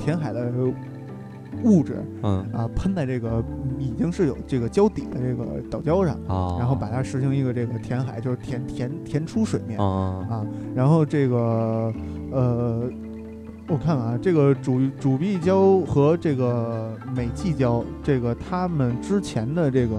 [0.00, 0.50] 填海的。
[1.64, 2.46] 物质，嗯。
[2.52, 3.42] 啊，喷在这个
[3.78, 11.92] 已经是有这个胶底的这个岛礁上啊，然后把它实行一个这个填海，就是填填填出水面啊啊，然后这个
[12.32, 12.88] 呃，
[13.68, 19.96] 我看看啊，这个主主壁礁和这个美济礁，这个他们之前的这个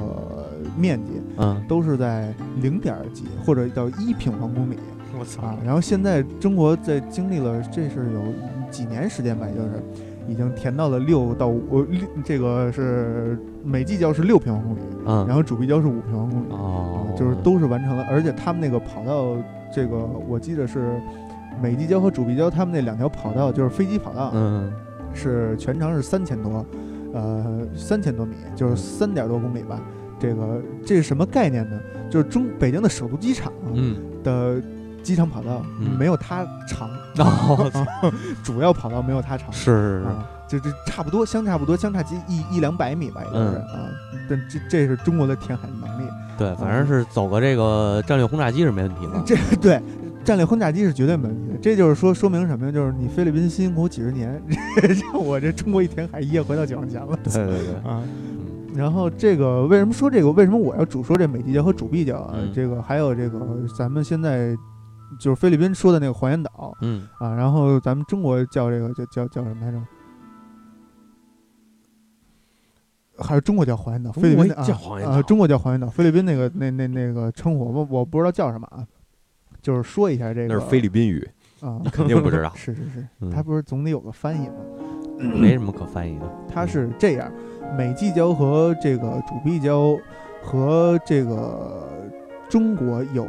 [0.77, 4.77] 面积，嗯，都是在零点几或者到一平方公里，
[5.19, 8.21] 我操，然后现在中国在经历了这是有
[8.71, 9.83] 几年时间吧，就是。
[10.27, 19.35] 已经填到了六到五，六这个是美济礁是六平方公里，嗯，然后主碧礁是五平方公里，哦，就是都是完成了，而且他们那个跑道，
[19.73, 20.99] 这个我记得是
[21.61, 24.71] 美济礁和主碧礁他们那两条跑道就是飞机跑道，嗯，
[25.13, 26.65] 是全长是三千多，
[27.13, 29.79] 呃，三千多米，就是三点多公里吧，
[30.19, 31.79] 这个这是什么概念呢？
[32.09, 34.61] 就是中北京的首都机场，嗯的。
[35.07, 35.63] 机场跑道
[35.97, 36.89] 没有它长，
[38.43, 40.05] 主要跑道没有它长，是是是，
[40.49, 43.87] 就这差不多，相差不多，相差几一一两百米吧，也就是啊。
[44.29, 49.13] 但这这是中国的填海能力，对，反正是走个这个战略轰炸机是没问题的。
[49.25, 49.81] 这对
[50.25, 51.57] 战略轰炸机是绝对没问题的。
[51.61, 52.71] 这就是说说明什么呀？
[52.71, 54.41] 就是你菲律宾辛辛苦苦几十年，
[55.13, 57.17] 让我这中国一填海一夜回到解放前了。
[57.23, 58.03] 对对对啊。
[58.75, 60.29] 然后这个为什么说这个？
[60.33, 62.35] 为什么我要主说这美济礁和主碧礁啊？
[62.53, 63.39] 这个还有这个
[63.77, 64.53] 咱们现在。
[65.19, 69.81] 就是菲律宾说的那个黄岩岛，嗯啊，然后咱们中国叫这个叫叫叫什么来着？
[73.19, 74.11] 还是中国叫黄岩岛？
[74.11, 75.87] 菲律宾叫黄岩岛，中国叫黄岩岛。
[75.87, 78.85] 菲律宾那个那那那个称呼，我我不知道叫什么啊。
[79.59, 81.27] 就是说一下这个，那是菲律宾语
[81.61, 82.51] 啊，你肯定不知道。
[82.55, 84.55] 是是是，他不是总得有个翻译吗？
[85.19, 86.31] 没什么可翻译的。
[86.47, 87.31] 他是这样：
[87.75, 89.99] 美济礁和这个主碧礁
[90.43, 91.89] 和这个
[92.49, 93.25] 中国有。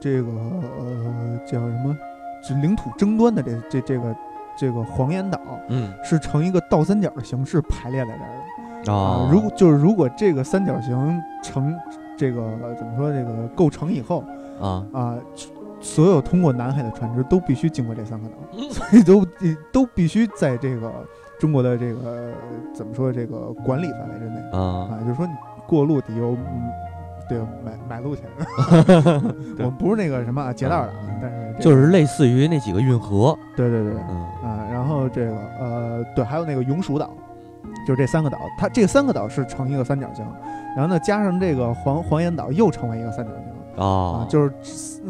[0.00, 1.96] 这个呃叫什么？
[2.42, 4.16] 是领土争端的这这这个
[4.58, 9.30] 这个黄岩岛，嗯，是呈一个倒三角的形式排列在这儿的啊。
[9.32, 11.74] 如果就是如果这个三角形成
[12.18, 12.42] 这个
[12.76, 13.10] 怎么说？
[13.10, 14.22] 这个构成以后
[14.60, 15.16] 啊啊，
[15.80, 18.34] 所有通过南海的船只都必须经过这三个岛，
[18.72, 19.24] 所以都
[19.72, 20.92] 都必须在这个
[21.38, 22.34] 中国的这个
[22.74, 23.10] 怎么说？
[23.10, 25.32] 这个管理范围之内啊啊，就是说你
[25.66, 26.36] 过路得有。
[27.28, 28.24] 对，买买路钱，
[29.58, 37.10] 我们不是那个什么劫道的啊，但是就是类似于那几个运河，对对对，嗯啊，然后这个呃，对，还有那个永暑岛，
[37.86, 40.24] 就是这三个岛，它这三个岛是成一个三角形，
[40.76, 43.44] 然后呢加上这个黄黄岩岛又成为一个三角形。
[43.76, 44.52] 啊，就是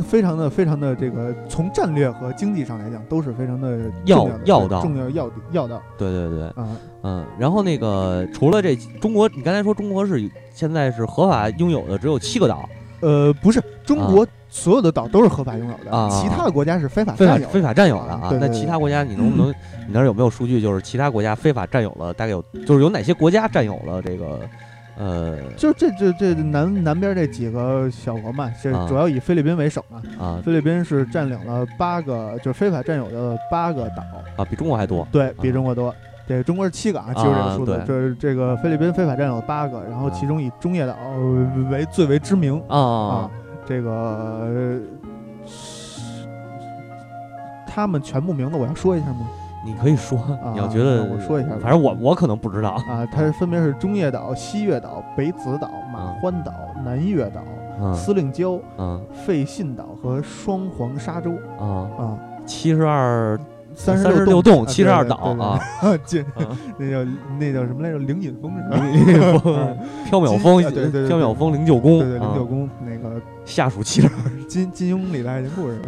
[0.08, 5.82] 非常的、非常的这个，从战略和经济上来讲，都是非常的要要道，重要要要道。
[5.98, 7.26] 对对对，嗯嗯。
[7.38, 12.68] 然后那个除了这中国，你刚才说中国是现在是合法拥有的只有七个岛，
[13.00, 18.32] 呃，不是，中国所有的岛都是合法拥有的，其他的国家是非法非法非法占有的啊。
[18.40, 20.62] 那其他国家你能不能，你那儿有没有数据？
[20.62, 24.40] 就是其他国家非法占有了，大概有，就是有哪些国家占有了这个？
[24.96, 30.00] 呃，就这这这南南边这几个小国嘛，这主要以菲律宾为首嘛。
[30.16, 34.04] 啊，菲律宾是占领了八个，就是非法占有的八个岛
[34.36, 35.04] 啊，比中国还多。
[35.10, 35.92] 对比中国多，
[36.26, 37.82] 这中国是七个啊，记住这个数字。
[37.86, 40.94] 这这个菲律宾非法占有八个，然后其中以中业岛
[41.70, 43.30] 为最为知名啊啊，
[43.66, 44.80] 这个
[47.66, 49.26] 他们全部名字我要说一下吗？
[49.66, 50.18] 你可以说，
[50.52, 53.06] 你要觉得我说一下，反正我我可能不知道啊。
[53.10, 56.52] 它分别是中业岛、西月岛、北子岛、马欢岛、
[56.84, 58.60] 南月岛、司令礁、
[59.26, 63.38] 费信岛和双黄沙洲啊啊，七十二。
[63.74, 65.60] 三十六洞，七十二岛啊，
[66.04, 66.24] 进
[66.78, 67.04] 那叫
[67.38, 67.98] 那叫什么来着？
[67.98, 68.76] 灵隐峰是吧？
[68.84, 69.76] 灵隐峰，
[70.10, 74.12] 缥缈峰，对对，缥缈峰灵鹫宫，对对，灵鹫宫那个下属七十二，
[74.48, 75.80] 金金庸里的爱情故事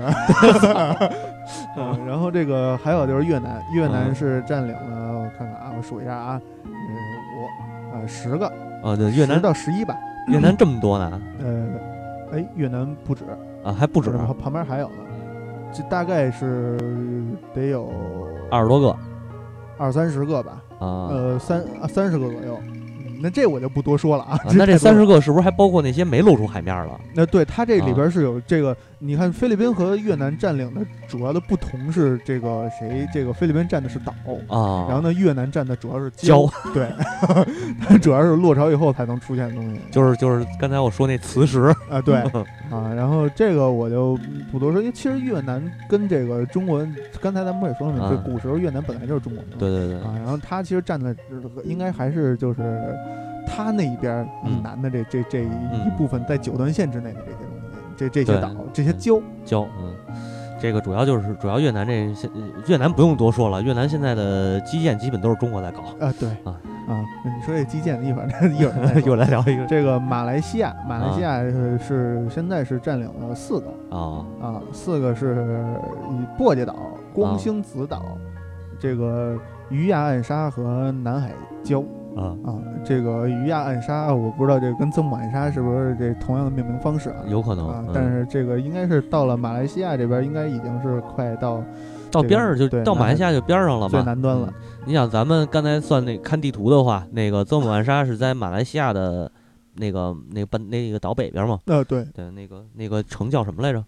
[2.06, 8.46] 然后这个还有就是越南，越南是占领了，我看看啊，我数一下啊，嗯，五啊十个
[8.82, 9.94] 啊，对，越南到十一吧，
[10.28, 11.20] 越南这么多呢？
[11.40, 11.66] 呃，
[12.32, 13.24] 哎，越南不止
[13.62, 14.10] 啊，还不止，
[14.42, 14.94] 旁边还有呢。
[15.72, 16.78] 这大概是
[17.54, 17.90] 得有
[18.50, 18.96] 二十多个，
[19.78, 22.58] 二三十个吧，啊，呃，三三十个左右。
[23.18, 24.38] 那这我就不多说了啊。
[24.54, 27.00] 那这三十个是不是还包括那些没露出海面了？
[27.14, 28.76] 那对，它这里边是有这个。
[29.06, 33.08] 你看，菲律宾和越南占领的主要的不同是这个谁？
[33.14, 34.12] 这个菲律宾占的是岛
[34.48, 36.50] 啊，然后呢，越南占的主要是礁。
[36.74, 36.90] 对，
[37.80, 39.80] 它 主要是落潮以后才能出现的东西。
[39.92, 42.16] 就是就是刚才我说那磁石啊，对
[42.68, 44.18] 啊，然后这个我就
[44.50, 46.84] 不多说，因为其实越南跟这个中国，
[47.20, 48.08] 刚才咱们不也说了吗？
[48.10, 49.56] 这古时候越南本来就是中国的。
[49.56, 49.98] 对对对。
[49.98, 51.14] 啊，然后它其实占的
[51.64, 52.94] 应该还是就是
[53.46, 55.48] 它那一边以南的这这这一
[55.96, 57.38] 部分在九段线之内的这些。
[57.96, 59.22] 这这些岛，这些礁。
[59.44, 59.94] 礁，嗯，
[60.60, 62.14] 这个主要就是主要越南这
[62.66, 66.60] 越南不用多说了，越南现在的基建基本都是中国在搞啊，对啊。
[66.88, 74.24] 啊，你说这基建 一会儿一会儿又来聊一个这个马来西亚，马来西亚是现在是占领了四个啊。
[74.40, 75.66] 啊，四个是
[76.10, 76.76] 以簸箕岛、
[77.12, 78.16] 光兴子岛、
[78.78, 79.36] 这个
[79.68, 81.32] 鱼亚暗沙和南海
[81.64, 81.84] 礁。
[82.16, 87.16] 啊啊，这个鱼亚暗杀，我不知道这跟曾母暗沙是不是这同样的命名方式啊？
[87.28, 91.62] 有可能啊，但是这个应该是到了马来西亚这边，应该已经是快到
[92.10, 93.98] 到边儿就到马来西亚就边上了吧？
[93.98, 94.52] 最南端了。
[94.86, 99.30] 你想，咱们刚才算那看地图的话，那个曾母暗沙是在马来西亚的
[99.74, 101.58] 那个那个半那个岛北边嘛？
[101.66, 103.84] 呃，对对，那个那个城叫什么来着？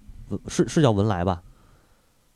[0.49, 1.41] 是是叫文莱吧？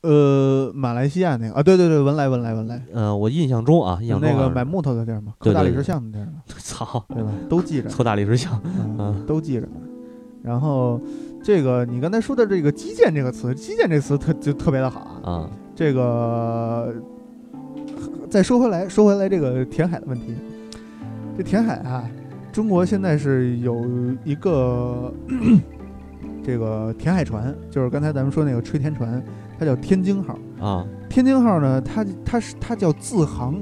[0.03, 2.81] 呃，马来西亚那个啊，对对对，文莱文莱文莱。
[2.93, 6.43] 嗯，我印象中啊，印象中那个买木头的地儿嘛，刻大理石像的地儿嘛。
[6.59, 7.31] 操，对吧？
[7.49, 7.87] 都记着。
[7.95, 8.61] 刻大理石像，
[8.99, 9.77] 嗯，都记着呢。
[10.41, 10.99] 然后
[11.41, 15.49] 这个你刚才说的这个基建这个词，基建这词特就特别的好啊。
[15.73, 16.93] 这个
[18.29, 20.35] 再说回来，说回来这个填海的问题。
[21.37, 22.03] 这填海啊，
[22.51, 23.81] 中国现在是有
[24.25, 25.13] 一个
[26.43, 29.23] 这个填海船，就是刚才咱们说那个吹填船。
[29.63, 33.55] 它叫天津号啊，天津号呢，它它是它叫自航，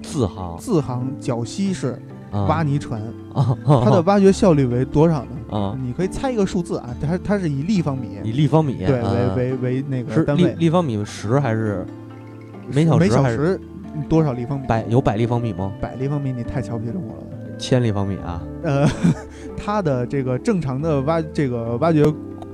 [0.00, 2.00] 自航自航绞吸式
[2.46, 3.02] 挖泥船
[3.34, 5.30] 啊，它的挖掘效率为多少呢？
[5.50, 11.84] 啊，你可以猜一个数字啊，它它是以立方米，以立方米对为为为那个单位，立方米十还是
[12.72, 12.98] 每小时？
[13.00, 13.60] 每小时
[14.08, 14.68] 多少立方米？
[14.68, 15.72] 百有百立方米吗？
[15.80, 17.22] 百立方米你太瞧不起中国了，
[17.58, 18.40] 千立方米啊？
[18.62, 18.86] 呃，
[19.58, 22.04] 它的这个正常的挖这个挖掘。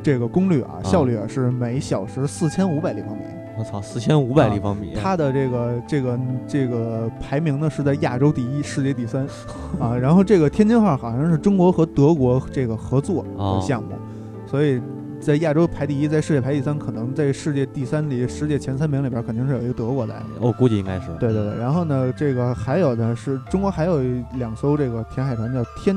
[0.07, 3.24] 这个功率啊，效率啊是每小时四千五百立方米。
[3.59, 4.92] 我操，四千五百立方米！
[4.94, 9.26] 它的这个这个这个排名呢是在亚洲第一，世界第三
[9.80, 9.96] 啊。
[9.96, 13.96] 然后这个天津号好像是中国和德国这个合作的项目，
[14.46, 14.80] 所以
[15.18, 20.14] 在亚洲排第一，在世界排第三，可能在世界第三里世界前三名里边肯定是有一个德国在。
[20.38, 21.09] 我估计应该是。
[21.18, 21.59] 对对对。
[21.59, 24.00] 然后呢，这个还有呢是中国还有
[24.34, 25.96] 两艘这个填海船叫天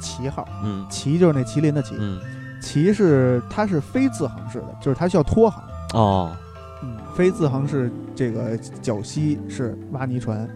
[0.00, 2.20] 齐号，嗯，齐就是那麒麟的麒，嗯。
[2.68, 5.64] 其是它是非自航式的，就是它需要拖航
[5.94, 6.36] 哦，
[6.82, 10.46] 嗯，非自航式这个绞吸式挖泥船，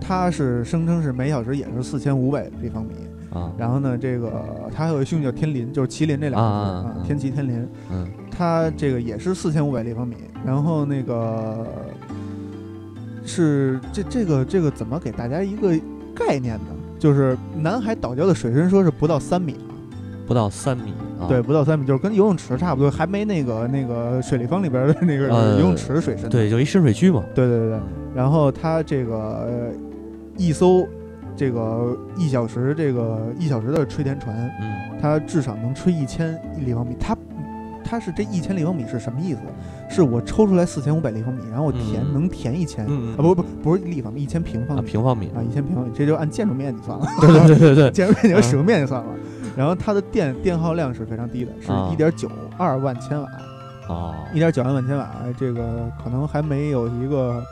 [0.00, 2.94] 它是声称是每小时也是四千五百立方米
[3.32, 3.52] 啊。
[3.56, 4.32] 然后呢，这个
[4.74, 6.48] 它还有一兄弟叫天林，就是麒麟这两个
[6.82, 8.04] 字啊，天齐天林，嗯，
[8.36, 10.16] 它这个也是四千五百立方米。
[10.44, 11.64] 然后那个
[13.24, 15.78] 是这这个这个怎么给大家一个
[16.16, 16.74] 概念呢？
[16.98, 19.70] 就是南海岛礁的水深说是不到三米啊，
[20.26, 20.92] 不到三米。
[21.28, 26.28] 对，不到三米，就是跟游泳池差不多，还没那个那个水立方里边的那个游泳池水深。
[26.28, 27.24] 对，就一深水区嘛。
[27.34, 27.78] 对对对对。
[28.14, 29.72] 然后它这个
[30.36, 30.86] 一艘
[31.36, 36.96] 这个一小时这个一小时的吹填船，嗯，它至少能吹一千立方米。
[36.98, 37.16] 它
[37.84, 39.40] 它是这一千立方米是什么意思？
[39.88, 47.06] 是我抽出来四千五百立方米，然后我填能填一千啊不不不是立方米，一千平方米平方米啊一千平方米，这就按建筑面积算了。
[47.20, 49.08] 对对对对， 建筑面积和使用面积算了。
[49.56, 53.28] 然后它的电电耗量是非常低的，是一点九二万千瓦。
[53.88, 57.42] 哦，一点九二万千瓦，这个可能还没有一个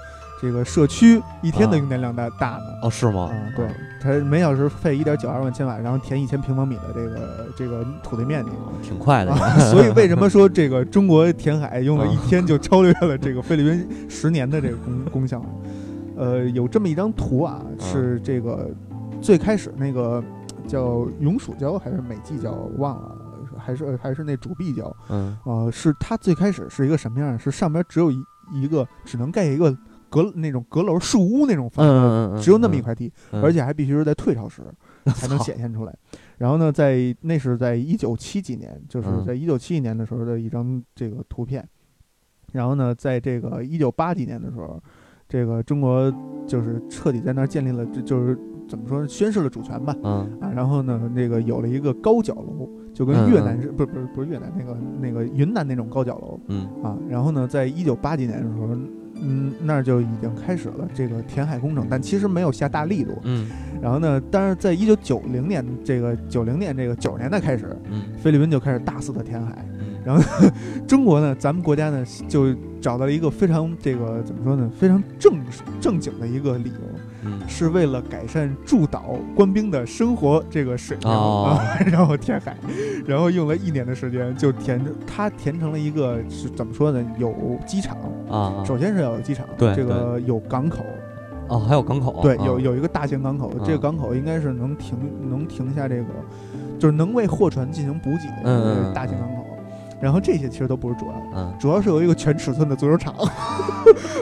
[0.41, 2.65] 这个社区一天的用电量大大呢。
[2.83, 3.23] 哦，是吗？
[3.23, 3.69] 啊，对，
[4.01, 8.51] 它每小时费一点九二万千瓦，然后填一千平方米的这个这个土地面积，
[8.83, 9.35] 挺快的。
[9.73, 15.43] 所以为什么 说这个中国填海用了一天就超越了这个菲律宾十年的这个功功效？
[16.17, 18.71] 呃，有这么一张图啊，是这个
[19.21, 20.23] 最开始那个
[20.69, 23.25] 叫永暑礁还是美济礁，忘了。
[23.57, 27.37] 还是还是那主壁礁，嗯，呃，是它最开始是一个什么样？
[27.37, 29.77] 是上边只有一一个，只能盖一个
[30.09, 31.85] 阁那种阁楼树屋那种房
[32.37, 34.63] 子，只有那么一块地，而且还必须是在退潮时
[35.07, 35.97] 才能显现出来。
[36.37, 41.67] 然后呢，在那是在一九七几年，就是在一九七几年的时候的一张这个图片。
[42.53, 44.81] 然后呢，在这个一九八几年的时候，
[45.29, 46.13] 这个中国
[46.47, 48.39] 就是彻底在那儿建立了，就是
[48.69, 49.97] 怎么说，宣示了主权吧。
[50.03, 50.31] 嗯。
[50.41, 52.69] 啊，然后呢，那个有了一个高脚楼。
[52.95, 56.67] 就跟越南是，不是不是不是越南那个那个云南那种高脚楼，嗯。
[56.83, 58.77] 啊，然后呢，在一九八几年的时候，
[59.23, 63.47] 嗯，那儿就已经开始了这个填海工程，但其实没有下大力度，嗯，
[63.81, 69.65] 然后呢，但是在一九九零年这个九零年这个九十年代开始，嗯，菲律宾就开始大肆的填海，
[70.05, 70.23] 然后
[70.89, 75.39] 中国呢，咱们国家呢就找到了一个非常这个怎么说呢，非常正
[75.81, 76.81] 正经的一个理由。
[77.47, 82.57] 是为了改善驻岛官兵的生活这个水平啊， 然后填海，
[83.07, 87.05] 然后用了一年的时间就填，它填成了一个是怎么说呢？
[87.19, 87.35] 有
[87.67, 87.97] 机场。
[88.29, 90.85] 啊，首先是要有机场，对，这个有港口，
[91.49, 94.99] 哦，还有港口，对，有有一个大型港口，这个港口应该是能停
[95.31, 96.09] 能停下这个，
[96.79, 99.38] 就是能为货船进行补给的一个大型港口。
[100.01, 103.15] 然后这些其实都不是主要，嗯，主要是有一个全尺寸的足球场，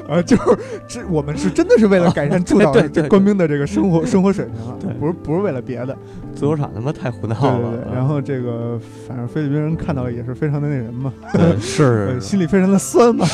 [0.09, 0.59] 啊， 就是
[0.89, 2.73] 这我们是真的是为了改善 驻岛
[3.09, 5.97] 官兵的这个生活 生活水平啊，对，不是不是为了别的，
[6.35, 7.95] 足球场他妈太胡闹了，对对对。
[7.95, 11.13] 然后这个反正菲律宾人看到也是非常的那什么，
[11.61, 12.19] 是。
[12.21, 13.27] 心里非常的酸嘛，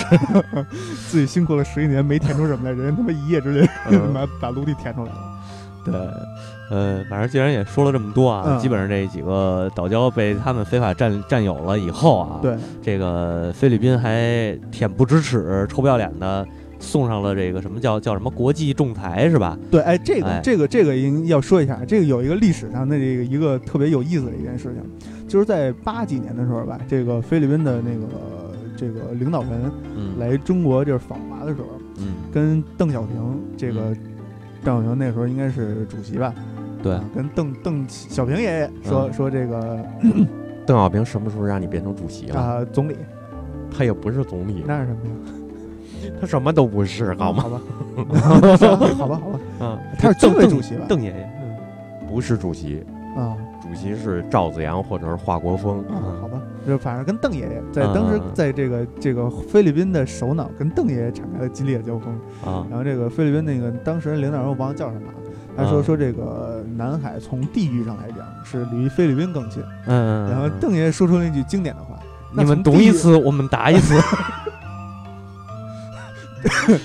[1.09, 3.69] 自己辛苦了十一年没填出什么来，人家他妈一夜之间
[4.13, 5.19] 把把陆地填出来了，
[5.85, 5.95] 对。
[6.73, 12.57] 呃，反正既然也说了这么多啊，基本上这几个岛礁被他们非法占占有了以后啊，对。
[12.81, 16.47] 这个菲律宾还恬不知耻、臭不要脸的
[16.81, 19.59] 送上了这个什么叫叫什么国际仲裁是吧？
[19.71, 29.71] 对，哎，这个这个这个应要说一下，这个有一个历史上的这个一个特别有意思的一件事情，就是在八几年的时候吧，这个菲律宾的那个这个领导人
[30.19, 31.67] 来中国就是访华的时候，
[31.99, 33.95] 嗯，跟邓小平这个
[34.65, 36.33] 邓小平那时候应该是主席吧。
[36.83, 39.79] 对，跟邓邓小平爷爷说说这个，
[40.67, 42.41] 邓小平什么时候让你变成主席了？
[42.41, 42.97] 啊，总理，
[43.71, 46.13] 他也不是总理，那是什么呀？
[46.21, 47.45] 他什么都不是，好吗？
[47.45, 47.61] 好吧，
[48.99, 50.85] 好吧，好吧，嗯，他是军委主席吧？
[50.89, 52.85] 邓爷爷，嗯不是主席
[53.17, 62.13] 啊，主席是赵子阳或者是华国锋啊，好吧，就反正跟邓爷爷在当时在这个这个菲律宾的首脑跟邓爷爷展开了激烈的交锋
[62.45, 65.03] 啊，然后这个菲律宾那个当时领导人我忘了叫什么。
[65.57, 71.99] 他说：“说这个南海从地域上来讲是离菲律宾更近。”嗯，然后邓爷爷说出了一句经典的话
[72.37, 73.95] ：“你们读一次，我们答一次。”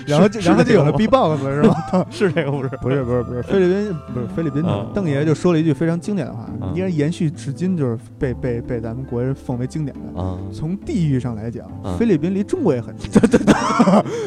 [0.06, 2.06] 然后就然后就有了 B-box 是吧？
[2.10, 2.68] 是这个不是？
[2.80, 10.00] 不是不是不是菲律宾不是菲律宾的邓爷爷就说了一句非常经典的话，依然延续至今，就是被被被咱们国人奉为经典的。
[10.52, 11.66] 从地域上来讲，
[11.98, 13.10] 菲律宾离中国也很近。
[13.10, 13.52] 对对对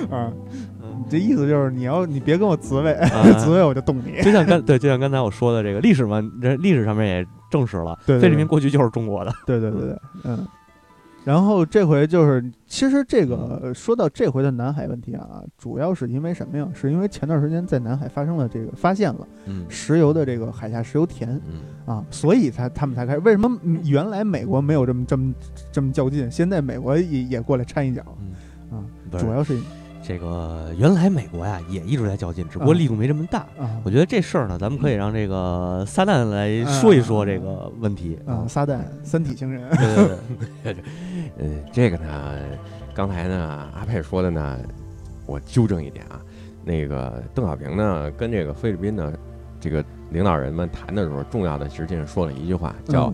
[0.09, 0.29] 啊。
[1.11, 2.97] 这意思就是你要你别跟我自卫，
[3.37, 4.21] 自卫我就动你。
[4.23, 9.33] 就像刚对，就像刚才我说的这个历史嘛，这历史上面也证实了，菲律宾过去就是中国的。
[9.45, 10.47] 对对对对，嗯。
[11.23, 16.67] 然后这回就是，其实这个说到这回的南海问题啊，主要是因为什么呀？
[16.73, 19.27] 是因为前段时间在南海发生了这个发现了
[19.69, 21.39] 石油的这个海下石油田
[21.85, 23.19] 啊，所以才他们才开始。
[23.19, 25.31] 为什么原来美国没有这么这么
[25.71, 28.01] 这么较劲，现在美国也也过来掺一脚
[28.71, 28.81] 啊？
[29.19, 29.59] 主要是。
[30.03, 33.45] 这个原来美国呀也一直在较劲，只不过力度没这么大。
[33.83, 38.43] 我觉得这事儿呢，咱们可以让这个撒旦来说一说这个问题啊。
[38.47, 39.69] 撒旦，三体星人。
[39.71, 40.83] 对对对，
[41.37, 42.39] 呃，这个呢，
[42.93, 44.59] 刚才呢，阿佩说的呢，
[45.25, 46.19] 我纠正一点啊。
[46.63, 49.13] 那个邓小平呢，跟这个菲律宾呢
[49.59, 53.13] 这个领导人们谈的时候，重要的实际上说了一句话，叫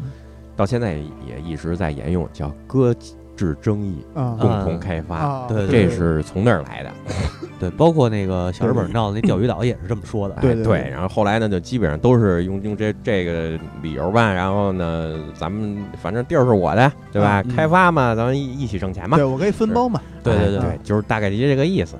[0.55, 2.93] 到现在也一直在沿用，叫割
[3.38, 5.45] 治争议，共同开发。
[5.47, 6.91] 对，这是从那儿来的。
[7.59, 10.35] 对，包括那个小日本闹的那钓鱼岛也是这么说的。
[10.41, 10.89] 对对。
[10.91, 14.31] 然后后来呢，就基本上都是用用这这个理由吧。
[14.31, 17.41] 然后呢，咱们反正地儿是我的，对吧？
[17.55, 19.17] 开发嘛，咱们一一起挣钱嘛。
[19.17, 19.99] 对，我可以分包嘛。
[20.23, 21.95] 对对对，就是大概就这个意思。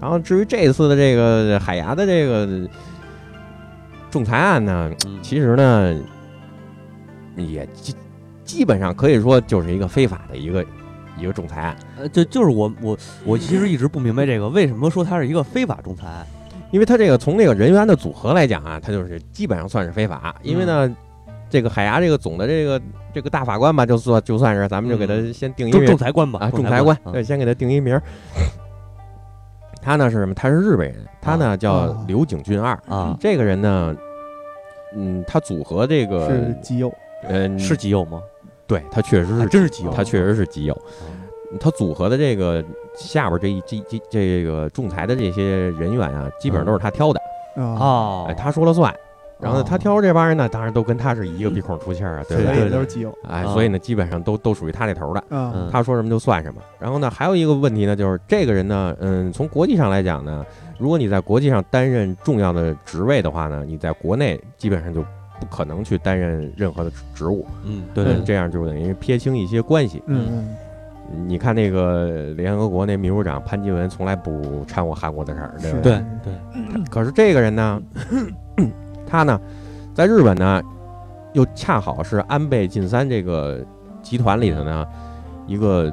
[0.00, 2.68] 然后至于这次的这个海牙的这个
[4.10, 4.90] 仲裁案呢，
[5.22, 5.94] 其实呢，
[7.36, 7.94] 也基
[8.44, 10.64] 基本上可以说就是一个非法的一个。
[11.18, 16.04] 一个仲裁案，呃，就就是我我我其实一直不明白这个为什么说它是一个非法仲裁，
[16.70, 20.34] 因为它这个从这个人员的组合来讲啊，它就是基本上算是非法。
[20.42, 20.94] 因为呢，
[21.48, 22.80] 这个海牙这个总的这个
[23.14, 27.98] 这个大法官吧，就算就算是咱们就给他先定一仲裁官吧啊，仲裁官，对，先给他定一名。
[29.80, 30.34] 他呢是什么？
[30.34, 33.16] 他是日本人，他呢叫刘景俊二啊。
[33.20, 33.96] 这个人呢，
[34.94, 36.92] 嗯，他组合这个是基友，
[37.28, 38.20] 嗯，是基友吗？
[38.66, 40.76] 对他确实是真是基友，他确实是基友。
[41.60, 42.62] 他组合的这个
[42.96, 47.20] 下边这一这这这个仲裁的这些人员啊，基本上都是他挑的
[47.54, 48.92] 哦，哎，他说了算。
[49.38, 52.70] 然后呢，他挑这帮人呢，当然都跟他是一个鼻孔出气儿啊，对对？
[52.70, 55.22] 都是基友，哎，所以呢，基本上都都属于他那头的。
[55.70, 56.60] 他说什么就算什么。
[56.78, 60.44] 然后呢，还有一个问题呢，就是这个人呢，嗯，从国际上来讲呢，
[60.78, 65.04] 如果你在国际上担任重要的职位的话呢，你在国内基本上就。
[65.40, 70.02] 不可能去担任任何的职务，嗯，对，这样就等于撇清一些关系。
[70.06, 70.26] 嗯
[71.12, 75.80] 嗯，你看那个联合国那秘书长潘基文从来不掺和韩国的事儿，对吧？
[75.82, 76.84] 对对。
[76.90, 77.80] 可是这个人呢，
[79.06, 79.40] 他呢，
[79.94, 80.62] 在日本呢，
[81.32, 83.64] 又恰好是安倍晋三这个
[84.02, 84.86] 集团里头呢
[85.46, 85.92] 一个，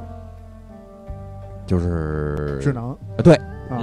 [1.66, 2.98] 就是智囊。
[3.24, 3.40] 对，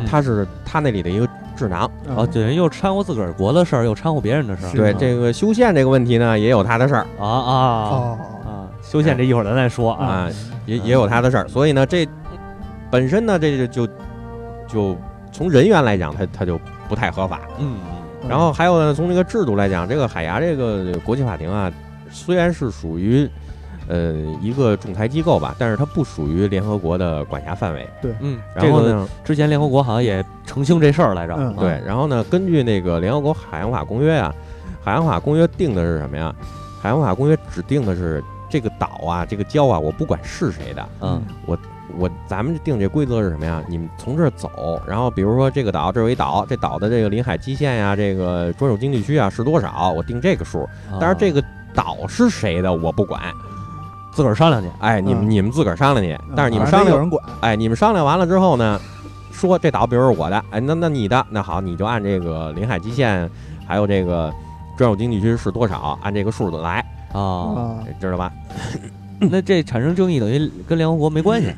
[0.07, 1.29] 他是他那里的一个。
[1.57, 4.73] 智囊哦，对，又掺和自个儿国的事儿，又掺和别人的事儿。
[4.73, 7.53] 对这个修宪这个问题呢，也有他的事儿啊啊
[8.47, 8.69] 啊！
[8.83, 10.27] 修宪这一会儿咱再说啊，
[10.65, 11.47] 也也有他的事儿。
[11.49, 12.09] 所以呢，这
[12.91, 13.93] 本身呢，这就就
[14.67, 14.97] 就
[15.31, 17.43] 从人员来讲，他他就不太合法。
[17.59, 17.77] 嗯
[18.23, 18.27] 嗯。
[18.31, 21.71] 然后还有呢，从这个制度来讲，这个海牙这个国际法庭啊，
[22.11, 23.29] 虽然是属于。
[23.91, 27.85] 呃，一个仲裁机构吧，但是它不属于联合国的管辖范围。
[28.01, 31.35] 对，嗯，然后呢，之前联合国好像也澄清这事儿来着。
[31.59, 34.33] 对，然后呢，根据那个联合国海洋法公约啊，
[34.81, 36.33] 海洋法公约定的是什么呀？
[36.81, 41.59] 海洋法公约指定的是这个岛啊，这个礁啊，我不管是谁的，嗯，我
[41.99, 43.61] 我咱们定这规则是什么呀？
[43.69, 49.91] 你们从这儿走，然后比如说这个岛这有一岛，这岛的这个临海基线呀，这个专属经济区啊是多少？
[49.91, 50.65] 我定这个数，
[51.01, 51.43] 但是这个
[51.75, 53.21] 岛是谁的我不管。
[54.13, 58.79] 自个儿商量去，哎，你们你们自个儿商量去，但是你们商量，有人管，哎，你们商量完了之后呢，
[59.31, 63.31] 说这岛比如是我的，哎，那那你的，那好，你就按这个临海基线，
[63.67, 64.33] 还有这个
[64.77, 68.33] 专有经济区是多少，按这个数字来啊，知道吧？
[69.21, 71.55] 那这产生争议等于跟联合国没关系，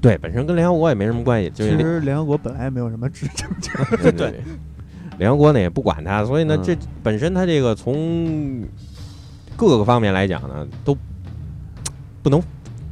[0.00, 1.50] 对，本身跟联合国也没什么关系。
[1.54, 4.40] 其实联合国本来也没有什么执政权，对，
[5.18, 8.62] 联合国呢也不管它，所以呢，这本身它这个从
[9.56, 10.96] 各个方面来讲呢，都。
[12.22, 12.42] 不能，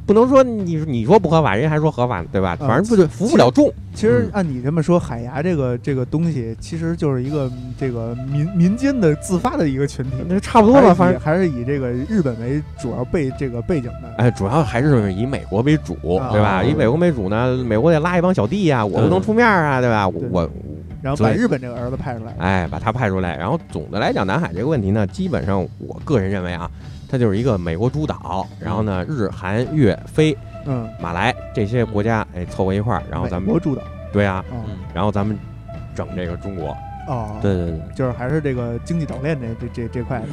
[0.05, 2.55] 不能说你你说不合法，人还说合法，对吧？
[2.59, 3.71] 反正不就服不了众。
[3.93, 10.93] 其实按你这么说，海牙这个这个东西，其实就是一个这个民民间的自发的一个群体，那差不多吧。
[10.93, 14.13] 反正还是以这个日本为主要背这个背景的。
[14.17, 15.95] 哎，主要还是以美国为主，
[16.31, 16.63] 对吧？
[16.63, 20.07] 以美国为主呢，美国得拉一帮小弟呀，我不能出面啊，对吧？
[20.07, 20.47] 我
[21.01, 23.35] 然后把日本这个儿子派出来，哎，把他派出来。
[23.35, 26.69] 然后总的来讲，南海这个问题呢，基本上我个人认为啊。
[27.09, 33.81] 它就是一个美国主导，然后呢，日韩越非，嗯，马来这些国家，哎，凑合一块儿，然后咱们美国主导，
[34.11, 34.43] 对啊，
[34.93, 35.37] 然后咱们
[35.95, 36.75] 整这个中国。
[37.07, 40.25] 哦，对对对，就是还是这个经济岛链这这这这块的。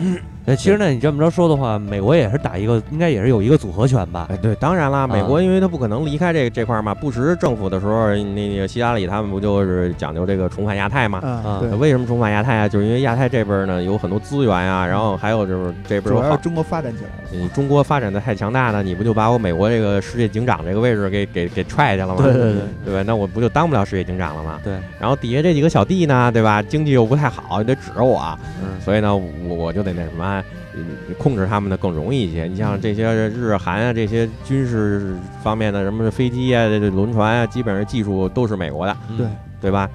[0.46, 4.26] 哎，其实呢，你这么着说的话，美国也是打一个，应该也是有一个组合拳吧？
[4.30, 6.94] 哎，对，当然啦，美国因为他不可能离开这这块嘛。
[6.94, 11.18] 布什政府的时候，那个希拉里他们不就是讲究这个重返亚太嘛？
[11.20, 11.70] 啊，对。
[11.70, 12.68] 为什么重返亚太啊？
[12.68, 17.48] 就是因为亚太这边呢有很多资源呀，然后还有就是这边主要中国发展起来了。
[17.54, 22.16] 中国发展的太强大了，你不就把我美国这个世界警长这个位置给给给踹去了吗？
[22.22, 23.02] 对对对，对吧？
[23.06, 24.60] 那我不就当不了世界警长了吗？
[24.62, 24.74] 对。
[25.00, 26.60] 然后底下这几个小弟呢，对吧？
[26.62, 27.44] 经济又不太好。
[27.46, 28.36] 好，你得指着我，
[28.80, 30.33] 所以呢，我我就得那什么，
[31.18, 32.44] 控制他们的更容易一些。
[32.44, 39.26] 你像这些日韩啊，这些军事方面的什么飞机啊、这轮船啊，基本上技术都是美国的，对
[39.60, 39.88] 对吧？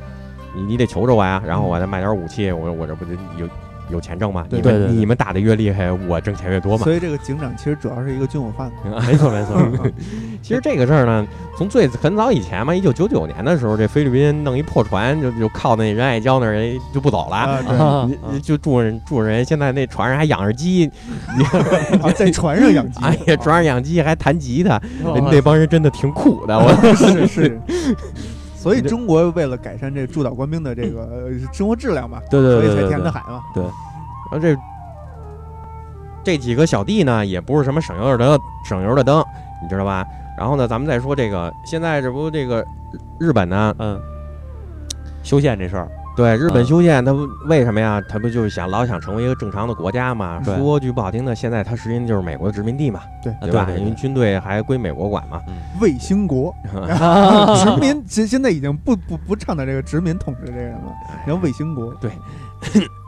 [0.56, 3.48] 你你得求着我呀，然后我再卖点武器，我我这不就有
[3.90, 4.46] 有钱挣嘛。
[4.50, 6.84] 对对对，你们打的越厉害，我挣钱越多嘛。
[6.84, 8.76] 所以这个警长其实主要是一个军火贩子。
[9.08, 9.92] 没错没错。
[10.42, 11.28] 其实这个事儿呢，
[11.58, 18.10] 从最很早以前嘛，一九九九年的时候，这菲律宾弄一破船，就就靠那仁爱礁那儿就不走了，
[18.42, 19.44] 就住住人。
[19.44, 20.90] 现在那船上还养着鸡，
[22.16, 23.00] 在船上养鸡。
[23.04, 24.82] 哎呀，船上养鸡还弹吉他，
[25.32, 26.58] 那帮人真的挺苦的。
[26.58, 27.60] 我是是。
[28.62, 33.41] 所以中国为了改善这驻岛官兵的这个生活质量嘛，对对对，所以才填的海嘛。
[33.53, 33.72] 对，然
[34.32, 34.55] 后这
[36.24, 39.24] 这几个小弟呢，也不是什么省油的灯，省油的灯，
[39.64, 40.05] 你知道吧？
[40.38, 42.66] 然后呢，咱们再说这个，现在这不这个
[43.18, 43.99] 日本呢，嗯，
[45.24, 45.89] 修宪这事儿。
[46.20, 48.03] 对日本修宪，他不为什么呀？
[48.09, 50.43] 他不就是想老想成为一个正常的国家嘛？
[50.43, 52.99] 说句不好听的，现在他实际上就是美国的殖民地嘛？
[53.24, 53.70] 对对吧？
[53.78, 55.41] 因为军队还归美国管嘛。
[55.80, 56.53] 卫星国，
[57.63, 60.93] 殖民现现在已经不不不倡导这个殖民统治这个了，
[61.26, 61.93] 然后卫星国。
[62.01, 62.11] 对，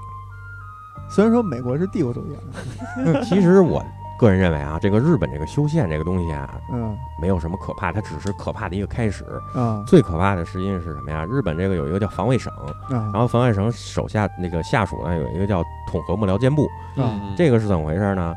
[1.13, 3.85] 虽然说美国是帝国主义，其实我。
[4.21, 9.25] 个人认为啊，这个日本这个修宪这个东西啊，嗯，没有什么可怕，它只是可怕的一个开始。
[9.55, 11.25] 嗯，最可怕的实际上是什么呀？
[11.25, 12.53] 日本这个有一个叫防卫省，
[12.87, 16.67] 然后防卫省手下那个下属呢有一个叫统合幕僚监部。
[16.97, 18.35] 嗯，这个是怎么回事呢？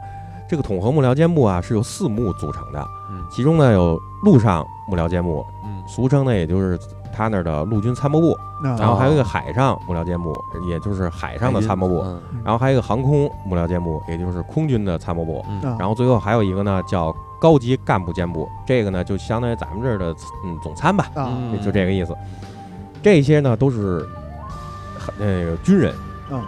[0.48, 2.86] 这个统合幕僚监部啊是由四幕组成的，
[3.30, 6.78] 其中呢有陆上幕僚监部，嗯，俗称呢也就是
[7.14, 8.36] 他那儿的陆军参谋部。
[8.62, 10.34] 然后还有一个海上幕僚监部，
[10.66, 12.02] 也就是海上的参谋部，
[12.42, 15.44] 然后还有一个航空幕僚监部，也就是空军的参谋部，
[15.78, 20.14] 然后最后还有一个呢叫高级干部监部，这个呢就相当于咱们这儿的
[20.46, 21.08] 嗯总参吧，
[21.62, 22.16] 就这个意思。
[23.02, 24.08] 这些呢都是
[25.18, 25.92] 那个军人，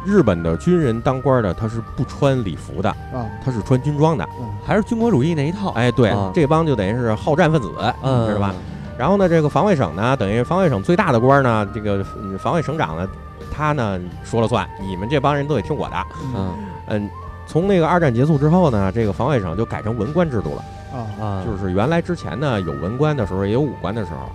[0.07, 2.97] 日本的军人当官的他是不穿礼服的，
[3.45, 4.27] 他是穿军装的，
[4.65, 5.71] 还是军国主义那一套。
[5.73, 8.55] 哎，对，这帮就等于是好战分子，知道吧？
[8.99, 12.05] 然后呢，这个防卫省呢，等于防卫省最大的官呢，这个
[12.39, 13.09] 防卫省长呢，
[13.53, 15.97] 他呢说了算，你们这帮人都得听我的。
[16.35, 16.55] 嗯
[16.89, 17.11] 嗯，
[17.47, 20.65] 从那个二战结束之后呢，这个防卫省就改成文官制度了。
[20.93, 24.31] 啊啊，就是原来之前呢有文官的时候，也有武官的时候。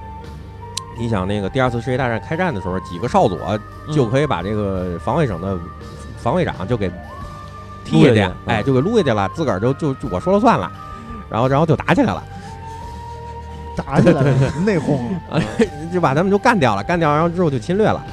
[0.97, 3.57] 你想那个第二次世界大战开战的时候，几个少佐
[3.91, 5.57] 就可以把这个防卫省的
[6.17, 6.91] 防卫长就给
[7.83, 10.71] 踢下去，哎，就给撸下去了，自个儿就就我说了算了，
[11.29, 12.21] 然后然后就打起来了。
[13.85, 14.33] 打起来了，
[14.65, 14.97] 内讧
[15.29, 15.41] 啊，
[15.91, 18.03] 就把他们就干掉了，干掉，然后之后就侵略了，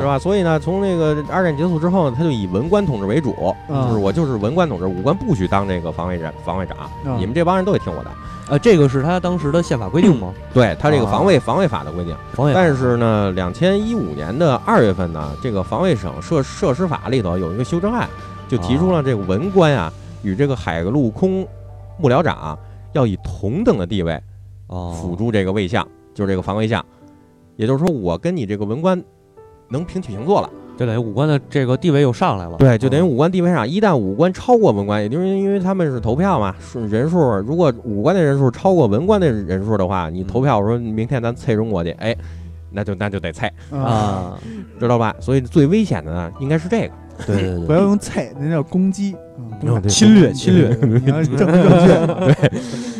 [0.00, 0.18] 是吧？
[0.18, 6.76] 所以呢，从那个二战结束之后，他就以文官统治为主，就是我就是文官统治，武官不许当这个防卫长，防卫长，
[7.18, 8.10] 你们这帮人都得听我的。
[8.46, 10.32] 呃，这个是他当时的宪法规定吗？
[10.52, 12.14] 对他这个防卫防卫法的规定。
[12.34, 12.52] 防卫。
[12.52, 18.06] 但是呢，两千一五年的二月份呢，这个防卫省设设施法里头有一个修正案，
[18.46, 19.90] 就提出了这个文官啊
[20.22, 21.46] 与这个海陆空
[21.98, 22.58] 幕僚长
[22.92, 24.20] 要以同等的地位。
[24.94, 26.84] 辅助这个卫相，就是这个防卫相，
[27.56, 29.02] 也就是说，我跟你这个文官
[29.68, 32.56] 能平起平坐了，就等于武官的这个地位又上来了。
[32.58, 36.54] 对，就等于武官地位上，一旦武官超过文官，也就是因为他们是投票嘛，
[36.88, 42.16] 人数如果武官的人数超过文官的人数的话，你投票，我说明天咱蔡中国去，哎，
[42.70, 44.38] 那就那就得蔡啊，
[44.78, 45.14] 知道吧？
[45.20, 46.94] 所以最危险的呢，应该是这个，
[47.26, 49.14] 对对对，不要用蔡，那叫攻击，
[49.88, 51.48] 侵略侵略，你要正正
[51.86, 52.52] 确，对。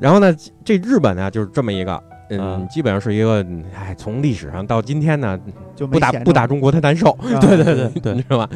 [0.00, 0.34] 然后呢，
[0.64, 3.44] 这日本呢就是这么一个，嗯，基本上是一个，
[3.74, 5.38] 哎，从历史上到今天呢，
[5.76, 8.48] 就不打不打中国他难受， 对对对对，你知道吧？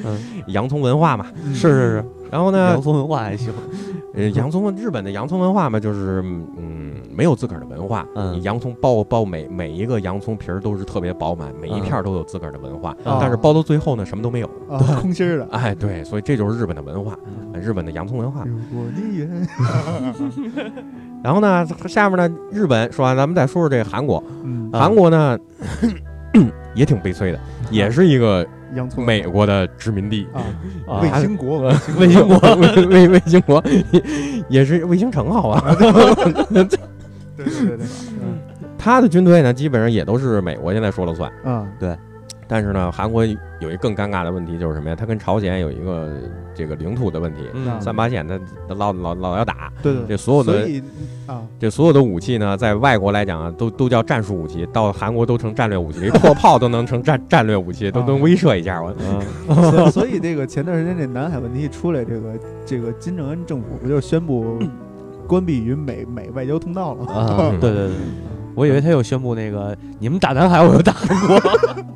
[0.48, 2.04] 洋葱文化嘛，是是是。
[2.30, 3.52] 然后呢，洋葱文化还行，
[4.14, 6.20] 呃，洋葱日本的洋葱文化嘛，就是
[6.56, 14.50] 嗯，没有自个儿的文化，嗯，洋葱包包每每一个洋葱皮儿都是特别饱满，每一片都有自个儿的文化，但是包到最后呢，什么都没有，
[15.00, 17.16] 空心儿的，哎，对，所以这就是日本的文化，
[17.60, 18.44] 日本的洋葱文化。
[21.24, 24.22] 然后呢，下面呢，日本说完，咱们再说说这个韩国。
[24.70, 25.38] 韩国呢，
[26.76, 28.46] 也挺悲催的，也是一个
[28.98, 30.28] 美国的殖民地。
[30.86, 32.38] 啊，卫星国，卫星国，
[32.90, 33.64] 卫 卫星国，
[34.50, 35.74] 也是卫星城，好吧？
[35.78, 36.64] 对对对
[37.38, 37.86] 对，
[38.20, 38.38] 嗯，
[38.76, 41.32] 他的军队呢，基本上也都是美国现在说了算。
[41.44, 41.96] 嗯，对。
[42.46, 43.24] 但是呢，韩国
[43.60, 44.96] 有一更尴尬的问题，就是什么呀？
[44.96, 46.12] 他跟朝鲜有一个
[46.54, 47.40] 这个领土的问题，
[47.80, 48.38] 三八线他
[48.68, 49.72] 他老老老要打。
[49.82, 50.02] 对对。
[50.08, 50.68] 这所有的
[51.26, 58.94] 啊，这所有的武器呢，在外国来讲啊，都都叫战术武器，到韩国都成战略武器，破炮都能成战战略武器，都能威慑一下我。
[59.48, 59.90] 嗯。
[59.90, 62.32] 所以这个前段时间这南海问题一出来，这个
[62.66, 64.58] 这个金正恩政府不就宣布
[65.26, 67.12] 关闭与美美外交通道了？
[67.12, 67.96] 啊，对对对，
[68.54, 71.40] 我以为他又宣布那个你们打南海，我就打韩国。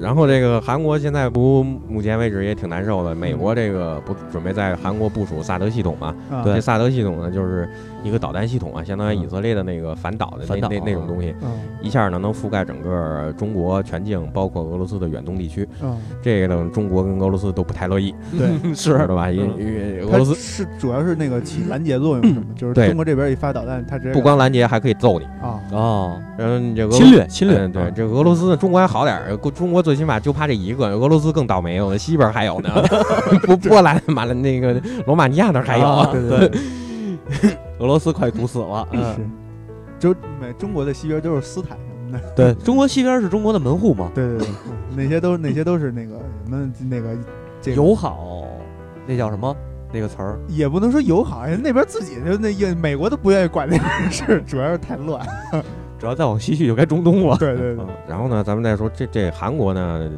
[0.00, 6.14] 然后这个韩国现在不目前为止也挺难受的，美国这个不准备在韩国部署萨德系统嘛？
[6.44, 7.68] 对，这萨德系统呢就是
[8.02, 11.34] 一个导弹系统啊，相当于以色列的那个反导的那那那种东西，
[11.82, 15.68] 一下呢能覆盖整个中国全境，包括俄罗斯的远东地区。
[16.22, 19.30] 这个呢，中国跟俄罗斯都不太乐意，对， 是的吧？
[19.30, 26.16] 因为俄罗斯是主要是那个起拦截作用，什么，就是中国这边一发导弹，它直接不光拦截，还可以揍你啊啊！
[26.38, 32.70] 然后这侵略侵略，对这俄罗斯中国还好点儿，中国最起码就怕这一个，俄罗斯更倒霉，我西边还有呢，
[33.46, 36.60] 波波兰、马了那个罗马尼亚那还有，对对，
[37.78, 39.26] 俄罗斯快堵死了， 是，
[39.98, 44.48] 就美中国的西边都是斯坦什么的，对中国西边是中国的门户嘛，对对对，
[44.96, 46.14] 那些都那些都是那个
[46.44, 47.16] 什么那个
[47.74, 48.44] 友好，
[49.06, 49.54] 那叫什么？
[49.90, 55.26] 那个词儿，也不能说友好，那边自己就那也美国都不愿意管那个事， 主要是太乱。
[55.98, 57.34] 主要再往西去就该中东了。
[57.38, 57.84] 对对对。
[58.06, 60.08] 然后呢，咱们再说这这韩国呢，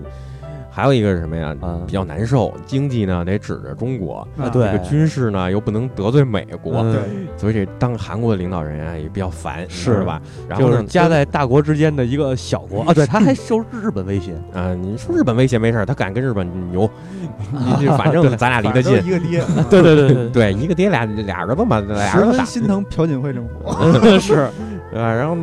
[0.81, 1.55] 还有一个是什么呀？
[1.87, 7.01] 比较难受，经济呢得指着中国，对，军事呢又不能得罪美国，对，
[7.37, 10.03] 所以这当韩国的领导人啊也比较烦，是。
[10.05, 10.19] 吧？
[10.49, 14.33] 然后就是夹在大国之间的一个小国啊，对，他还 受日本威胁。
[14.55, 14.73] 啊。
[14.75, 16.89] 你说日本威胁没事他敢跟日本牛，
[17.79, 24.49] 你 反正咱俩离得近，一个爹， 对对对对，一个爹俩俩儿子嘛，俩儿子心疼朴槿惠政府，是。
[24.91, 25.13] 对吧？
[25.13, 25.37] 然后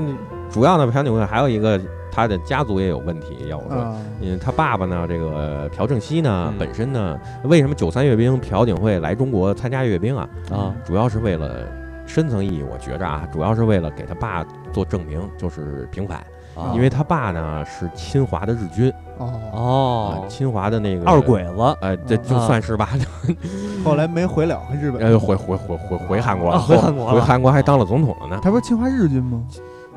[0.49, 1.79] 主要呢，朴槿惠还有一个，
[2.17, 3.47] 他的家族也有问题。
[3.47, 10.27] 要我说，因为他爸爸呢，这个朴正熙呢，本身呢，为什么九三阅兵朴槿惠来中国参加阅兵啊？
[10.51, 11.67] 啊，主要是为了
[12.07, 14.43] 深层意义，我觉着啊，主要是为了给他爸
[14.73, 16.25] 做证明，就是平反。
[16.73, 18.91] 因为他爸呢是侵华的日军。
[19.19, 22.89] 哦哦，侵华的那个二鬼子，呃，这就算是吧。
[23.85, 28.39] 后来没回了日本，呃，回回回回回韩国了，回韩国，回韩国还当了总统了呢。
[28.41, 29.43] 他不是侵华日军吗？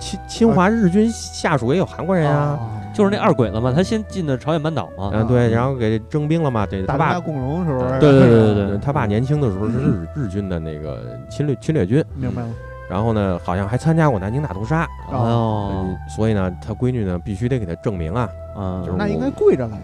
[0.01, 2.59] 侵侵华日军下属也有韩国人啊，
[2.93, 12.49] 就是那二鬼子嘛，他先进的朝鲜半岛嘛，嗯，对，然后给征兵了嘛，对，他爸共荣时候，对对对对对， 他爸年轻的时候是日日军的那个侵略侵略军，明白了。
[12.89, 19.79] 然后呢，好像还参加过南京大屠杀，哦，所以呢，他闺女呢必须得给他证明啊，啊，那应该跪着来。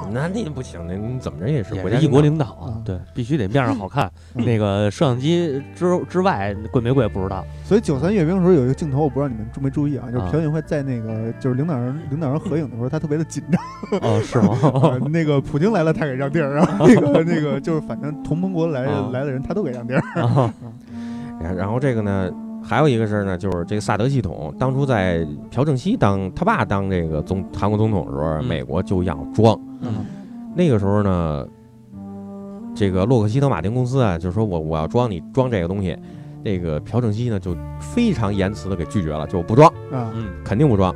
[0.12, 4.10] 那那不行，那你怎么着也是国家一国领导啊，对，必须得面上好看。
[4.34, 7.44] 那个摄像机之之外贵没贵不知道。
[7.64, 14.00] 所以九三阅兵的时候有一个镜头，我不知道你们注没注意啊，就是朴槿惠在那个就是领导人领导人合影的时候，他特别的紧张。
[14.00, 14.98] 哦，是吗？
[15.10, 20.02] 那个普京来了，他给让地儿，然后 那个那个就是反正同盟国来来的人，他都给让地儿。
[21.56, 22.30] 然后这个呢？
[22.62, 29.58] 还有一个事儿呢，就是这个萨德系统，当初在朴正熙当他爸当这个总韩国总统的时候，美国就要装。
[29.80, 30.06] 嗯，
[30.54, 31.46] 那个时候呢，
[32.74, 35.96] 这个洛克希德马丁公司啊，就是说我我要装你装这个东西，
[36.44, 39.70] 那个朴正熙呢就非常严词的给拒绝了，就不装。
[39.90, 40.94] 嗯，肯定不装。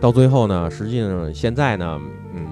[0.00, 2.00] 到最后呢，实际上现在呢，
[2.32, 2.46] 嗯，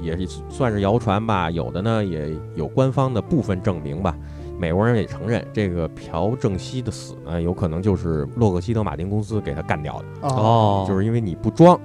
[0.00, 0.16] 也
[0.48, 4.16] 算是谣传吧，有的呢也有官方的部分证明吧。
[4.58, 10.28] 美国人也承认，这个朴正熙的死呢，有可能就是洛克希德马丁公司给他干掉的。
[10.28, 11.78] 哦，就是因为你不装，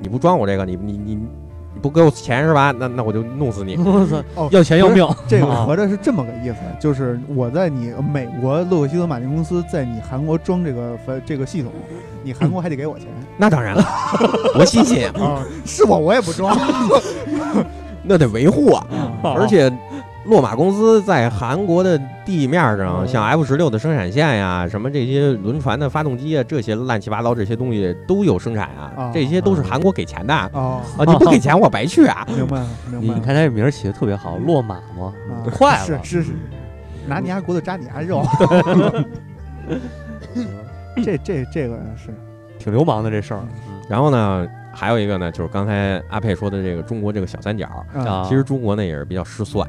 [0.00, 2.72] 你不装我这个，你你你你不给我钱是吧？
[2.78, 3.76] 那那我就弄死你！
[3.82, 5.06] 我操，要钱要命！
[5.26, 10.96] 这个合着是这么个意思，就是我在你美国洛克希德马丁公司在你韩国装这个
[11.26, 11.72] 这个系统，
[12.22, 13.08] 你韩国还得给我钱。
[13.36, 13.84] 那当然了，
[14.56, 15.44] 我新鲜啊！
[15.66, 16.56] 是我我也不装，
[18.04, 18.86] 那得维护啊，
[19.36, 19.70] 而且。
[20.24, 32.26] 洛马公司在韩国的地面上，像 F 十六的生产线呀，什么这些轮船的发动机啊，这些乱七八糟这些东西都有生产啊，这些都是韩国给钱的啊，啊，你不给钱我白去啊。
[32.34, 33.14] 明白了，明白了。
[33.14, 35.12] 你看他这名起的特别好，洛马吗，
[35.52, 36.32] 快了，是是是，
[37.06, 38.26] 拿你家骨头扎你家肉。
[41.04, 42.14] 这这这个是
[42.58, 43.40] 挺流氓的这事儿。
[43.90, 47.68] 然后呢，还有一个呢，就是刚才阿佩说的这个中国这个小三角，
[48.26, 49.68] 其实中国呢也是比较失算。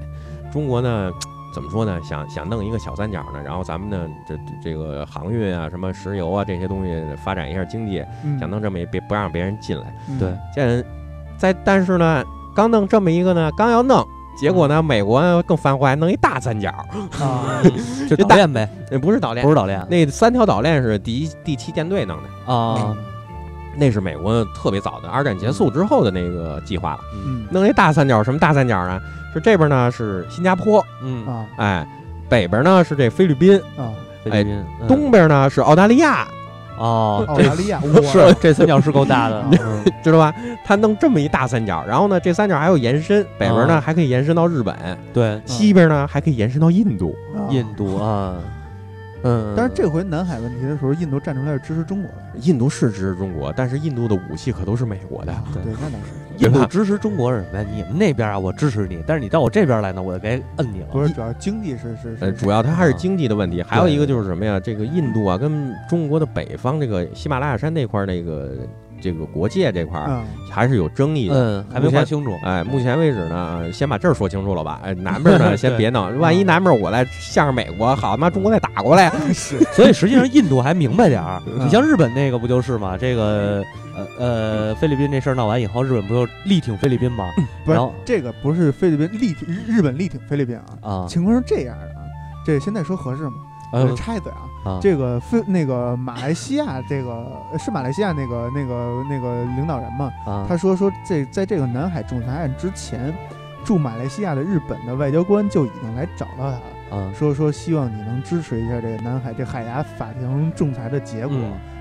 [0.55, 1.11] 中国呢，
[1.53, 1.99] 怎么说呢？
[2.01, 8.01] 想想弄一个小三角呢，然后咱们呢，这这个航运啊，什么石油啊这些东西发展一下经济，
[8.39, 9.93] 想弄这么一别不让别人进来。
[10.17, 10.85] 对，现
[11.37, 12.23] 在但是呢，
[12.55, 14.01] 刚弄这么一个呢，刚要弄，
[14.37, 16.69] 结果呢，美国更犯坏，弄一大三角
[17.19, 17.61] 啊，
[18.09, 18.69] 就岛链呗？
[18.89, 22.95] 那不是岛链，不是岛链，那三条岛链是第一第七舰队弄的啊，
[23.77, 26.99] 那是美国特别早的，二战结束之后的那个计划了。
[27.25, 29.01] 嗯，弄一大三角，什么大三角啊？
[29.35, 31.27] 就这边呢是新加坡，嗯。
[31.27, 31.87] 啊，哎，
[32.29, 33.91] 北边呢是这菲律宾啊，
[34.31, 34.43] 哎，
[34.87, 36.25] 东边呢是澳大利亚，
[36.79, 37.81] 哦，澳大利亚
[38.11, 39.43] 是这三角是够大的，
[40.01, 40.33] 知道吧？
[40.63, 44.73] 他弄这么一大三角，然后呢，这三角还有延伸，北边呢还可以延伸到日本，
[45.13, 47.13] 对，西边呢还可以延伸到印度，
[47.49, 48.35] 印度啊，
[49.23, 56.24] 嗯，但是这回南海问题的时候，印度站出来是支持中国的，印度是支持中国，但是印度的武器可都是美国的，对，那倒是。
[56.37, 57.65] 印度支持中国是什么呀？
[57.73, 60.87] 你们那边啊，我支持你，但是你到我这边来呢，我就该摁你了。
[60.91, 63.61] 不是，主要经济是是呃，主要它还是经济的问题。
[63.61, 64.59] 还有一个就是什么呀？
[64.59, 68.51] 这个印度啊，跟中国的北方这个喜马拉雅山那块那个。
[69.01, 72.31] 这个国界这块儿还是有争议的，嗯，还没说清楚。
[72.43, 74.79] 哎，目前为止呢，先把这儿说清楚了吧。
[74.83, 79.11] 哎， 南边呢，先别闹，万一南边我再向着美国，好他妈中国再打过来。
[79.33, 81.39] 是， 所以实际上印度还明白点儿。
[81.59, 82.97] 你像日本那个不就是吗？
[82.97, 83.63] 这个
[83.95, 87.29] 呃呃，菲律宾这事儿闹完以后，日本不就力挺菲律宾吗？
[87.65, 90.65] 不是，这个不是菲律宾力挺日本力挺菲律宾啊。
[90.81, 92.03] 啊，情况是这样的啊，
[92.45, 93.33] 这现在说合适吗？
[93.97, 94.31] 插一嘴
[94.63, 97.25] 啊，这个菲那个马来西亚，这个
[97.59, 100.11] 是马来西亚那个那个那个领导人嘛？
[100.47, 103.13] 他说说这在这个南海仲裁案之前，
[103.63, 106.51] 驻马来西亚的日本的外交官就已经来找到
[106.89, 111.37] 他了，说说希望你能支持一下这个南海这海牙法庭仲裁的结果。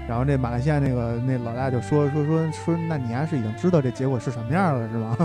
[0.07, 5.17] 然后那马来西亚那个那老大就说说说说，那你还是已经知道这结果是什么样了是吗？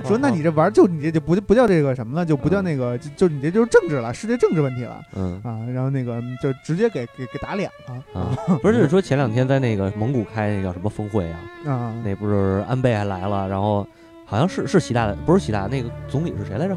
[0.06, 5.00] 说那你这玩就你这就不不叫这个什么了，就不叫那个就就你这就是政治了，世界政治问题了。
[5.14, 8.36] 嗯啊，然后那个就直接给给给打脸了啊！
[8.60, 11.40] 不是说前两天在那个蒙古开那叫什么峰会啊？
[11.66, 13.86] 啊，那不是安倍还来了，然后
[14.26, 16.76] 好像是是习大，不是习大，那个总理是谁来着？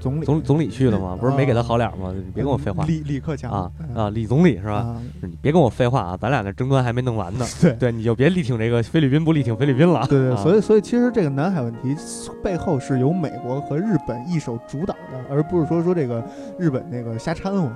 [0.00, 1.16] 总理总总理去的吗？
[1.20, 2.12] 不是没给他好脸吗？
[2.14, 2.84] 你别跟我废话。
[2.86, 4.96] 李李克强啊啊，李总理是吧？
[5.20, 6.16] 你别跟我废话啊！
[6.20, 7.44] 咱俩那争端还没弄完呢。
[7.60, 10.06] 对对，你就别力挺这个菲律宾，不力挺菲律宾了。
[10.08, 11.96] 对对，所以所以其实这个南海问题
[12.42, 16.24] 背后是由美国和日本一手主导的，而不是说说这个
[16.58, 17.70] 日本那个瞎掺和。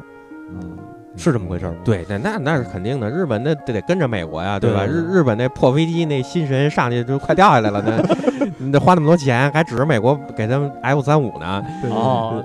[0.50, 0.78] 嗯。
[1.14, 3.10] 是这么回事儿，对，那那那是肯定的。
[3.10, 4.86] 日本那得得跟着美国呀，对吧？
[4.86, 11.64] 日日本那破飞机那心神上去就快掉下来了，那你得花那么多钱，还指着美国给他们 F 三五呢。
[11.90, 12.42] 哦，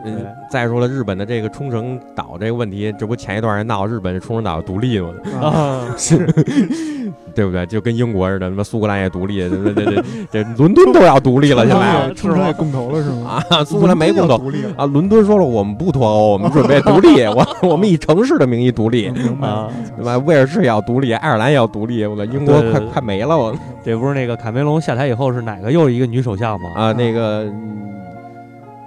[0.49, 5.09] 再说了，日本的这个冲绳岛这个问题，这不前一段人闹日本冲绳岛独立吗？
[5.41, 6.27] 啊，是。
[7.35, 7.65] 对不对？
[7.65, 13.43] 就跟英国似的，什么苏格兰也独立，这这这这伦敦都要独立了， 现在冲绳也公投了是吗？
[13.49, 14.35] 啊，苏格兰没公投
[14.75, 19.07] 啊，伦敦说了，我们不脱欧，我们准备独立，我 我们以城市的名义独立
[19.41, 20.17] 啊，对吧？
[20.19, 23.53] 威尔士也要独立，爱尔兰也要独立，我英国快快没了，我
[23.83, 26.71] 这不是那个卡梅隆下台以后是哪个又一个女首相吗？
[26.75, 27.45] 啊，那个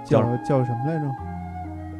[0.05, 1.05] 叫叫什么来着？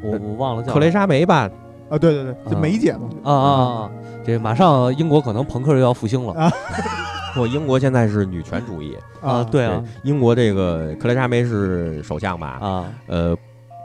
[0.03, 1.47] 我我忘了叫特雷莎梅吧？
[1.91, 3.09] 啊，对对对，就梅姐嘛。
[3.23, 3.91] 啊啊啊！
[4.25, 6.51] 这马上英国可能朋克又要复兴了啊！
[7.35, 12.57] 不，英国现在是女权主义啊，对啊，英国这个克莱莎梅是首相吧？
[12.61, 13.35] 啊，呃，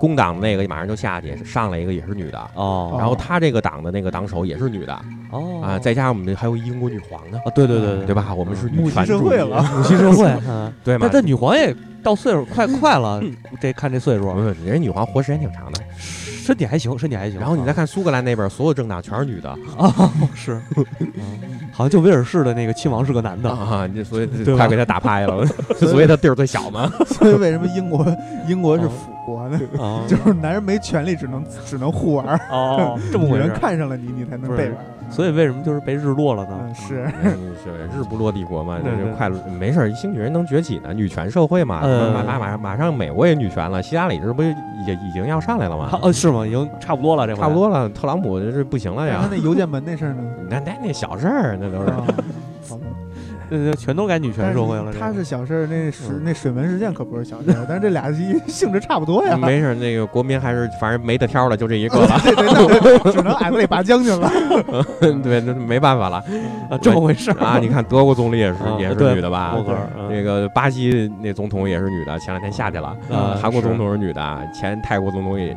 [0.01, 4.93] 工党那个马上就下去，上来一个也是女的哦，然后他这个党的那个党首也是女的
[5.31, 8.35] 哦啊，再加上我们还有英国女皇呢啊，对对对对吧？
[8.35, 10.29] 我们是女权社会了，母系社会，
[10.85, 11.09] 对嘛？
[11.11, 13.23] 但女皇也到岁数快快了，
[13.61, 15.81] 这看这岁数，人家女皇活时间挺长的。
[16.47, 17.41] 身体还行，身体还行。
[17.41, 20.61] 然后你再看苏格兰那边，所有政党全是女的啊，是，
[21.73, 24.27] 好像就威尔士的那个亲王是个男的啊，所以
[24.57, 25.45] 快给他打趴下了，
[25.77, 26.89] 所以他地儿最小嘛。
[27.07, 28.07] 所以为什么英国
[28.47, 29.61] 英国是腐国呢？
[30.09, 33.43] 就是男人没权利，只能只能互玩哦，这么回事。
[33.49, 34.77] 人看上了你，你才能被玩。
[35.09, 36.75] 所以为什么就是被日落了呢？
[36.75, 37.07] 是
[37.63, 39.29] 是日不落帝国嘛，就是快
[39.59, 45.99] 没事，兴许人能崛起呢，女权社会嘛，马马马上马上美国也女权了，希拉里这不也已经要上来了吗？
[46.03, 46.47] 哦，是吗？
[46.47, 49.29] 已经差不多了，这差不多了，特朗普这不行了呀。
[49.31, 50.23] 那邮件门那事儿呢？
[50.51, 51.93] 那那那小事儿，那都是。
[53.49, 54.93] 那全都改女权社会了。
[54.93, 58.13] 他是小事儿，那水那水门事件可不是小事儿， 但是这俩
[58.47, 59.37] 性质差不多呀。
[59.37, 62.09] 没事，那个国民还是反正没得挑了，就这一个了。
[62.25, 64.31] 对对，只能矮子里拔将军了。
[65.23, 66.23] 对，那 没办法了，
[66.83, 67.59] 这么回事啊？
[67.61, 69.57] 你看德国总理也是也是女的吧？
[70.11, 72.97] 那个巴西那总统也是女的，前两天下去了。
[73.41, 75.57] 韩国总统是女的，前泰国总统也。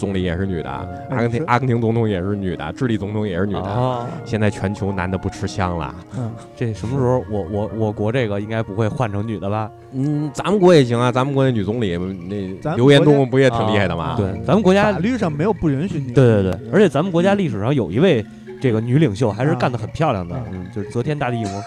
[0.00, 0.70] 总理也是女的，
[1.10, 4.06] 阿根廷阿根廷总统也是女的，智利总统也是女的。
[4.24, 5.94] 现在全球男的不吃香了。
[6.16, 9.70] 嗯，这什么时候我我我国这个应该不会换成女的吧？
[9.92, 14.14] 嗯，咱们国也行啊，咱们国那女总理那刘延东不也挺厉害的吗？
[14.16, 16.12] 对，咱们国家法律上没有不允许女。
[16.12, 18.24] 对对对，而且咱们国家历史上有一位
[18.60, 21.62] 这个女领袖还是干得很漂亮的，嗯，就是则天大帝嘛。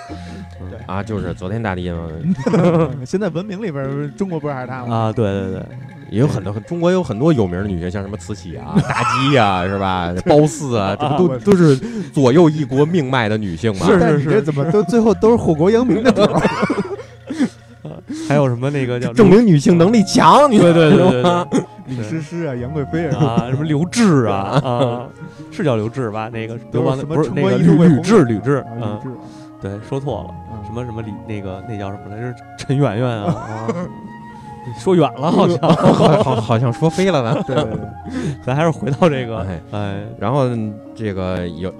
[0.71, 2.09] 对啊，就是则天大帝嘛。
[3.05, 4.95] 现在文明里边，中国不是还是她吗？
[4.95, 5.61] 啊，对对对。
[6.13, 10.13] 也有很多，中国有很多有名的女性，像什么慈禧啊、 妲己啊，是吧？
[10.27, 11.75] 褒姒啊，这不都 都是
[12.13, 13.87] 左右一国命脉的女性吗？
[13.87, 16.23] 是是是，怎么都最后都是祸国殃民的头？
[18.29, 20.47] 还有什么那个叫证明女性能力强？
[20.49, 21.23] 对对对对，
[21.87, 25.07] 李师师啊，杨贵妃啊，什么刘志啊啊，
[25.51, 26.29] 是叫刘志吧？
[26.31, 28.99] 那个刘邦不是那个吕吕雉吕雉，嗯，
[29.59, 32.35] 对，说错了，什么什么李那个那叫什么来着？
[32.57, 33.35] 陈圆圆啊。
[34.77, 35.57] 说远了，好像。
[35.59, 37.41] 好好像说飞了呢。
[37.47, 37.55] 对，
[38.43, 40.47] 咱还是回到这个，哎，然后
[40.95, 41.73] 这个有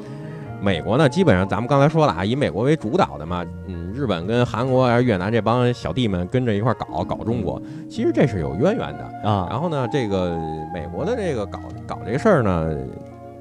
[0.61, 9.29] 美国呢，基本上咱们刚才说了啊，以美国为主导的嘛，嗯，日本跟韩国还是越南这帮小弟们跟着一块搞搞中国，其实这是有渊源的。
[9.29, 9.47] 啊。
[9.49, 10.37] 然后呢，这个
[10.73, 12.75] 美国的这个搞搞这事儿呢，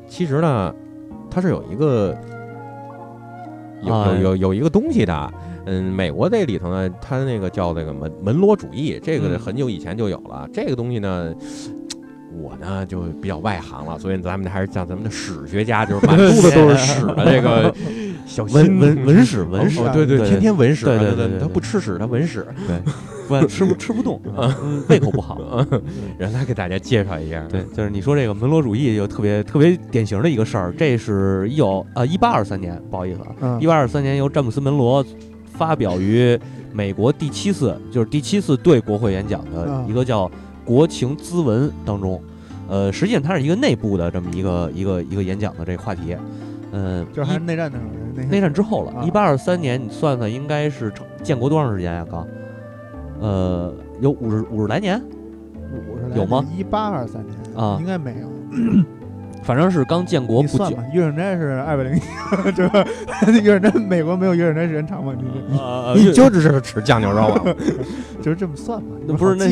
[0.08, 0.74] 其实呢，
[1.30, 2.16] 它是有一个
[3.82, 5.32] 有有有有一个东西的，
[5.66, 11.34] 嗯，美国这里头呢，它那个叫那个门门罗主义，这个很久以前就有了，这个东西呢。
[12.40, 17.74] 我呢就比较外行了，所以咱们还是像咱们的史学家，就是满 肚子都是屎的这个
[18.24, 22.80] 小文文文史文史，对对，天天文史，对对对，他不吃屎，他文史，对，
[23.28, 24.18] 不吃不吃不动，
[24.88, 25.62] 胃口不好，
[26.16, 27.46] 让他给大家介绍一下。
[27.50, 35.04] 对，就是你说这个门罗主义就特别特别典型的一个事儿，这是一九呃一八二三年，不好意思啊，一八二三年由詹姆斯门罗
[35.62, 36.38] 发表于
[36.72, 40.30] 美国第七次就是第七次对国会演讲的一个叫。
[40.64, 42.22] 国情咨文当中，
[42.68, 46.16] 呃，实际上它是一个内部的这么一个一个一个演讲的这个话题，
[46.70, 52.06] 嗯，就是还是内战的时候，内战之后了，一八二三年，你算算应该是建国多长时间呀？
[52.08, 52.24] 刚，
[53.20, 55.02] 呃，有五十五十来年，
[55.90, 56.46] 五十来有吗？
[56.56, 58.28] 一八二三年啊，应该没有。
[59.42, 62.00] 反正是刚建国不久，月润斋是二百零，
[62.54, 62.86] 这 个
[63.40, 65.12] 月润斋美国没有月润斋时间长吗？
[65.94, 67.36] 你你就只是吃酱牛肉，
[68.22, 68.96] 就是这么算嘛？
[69.06, 69.48] 那不是那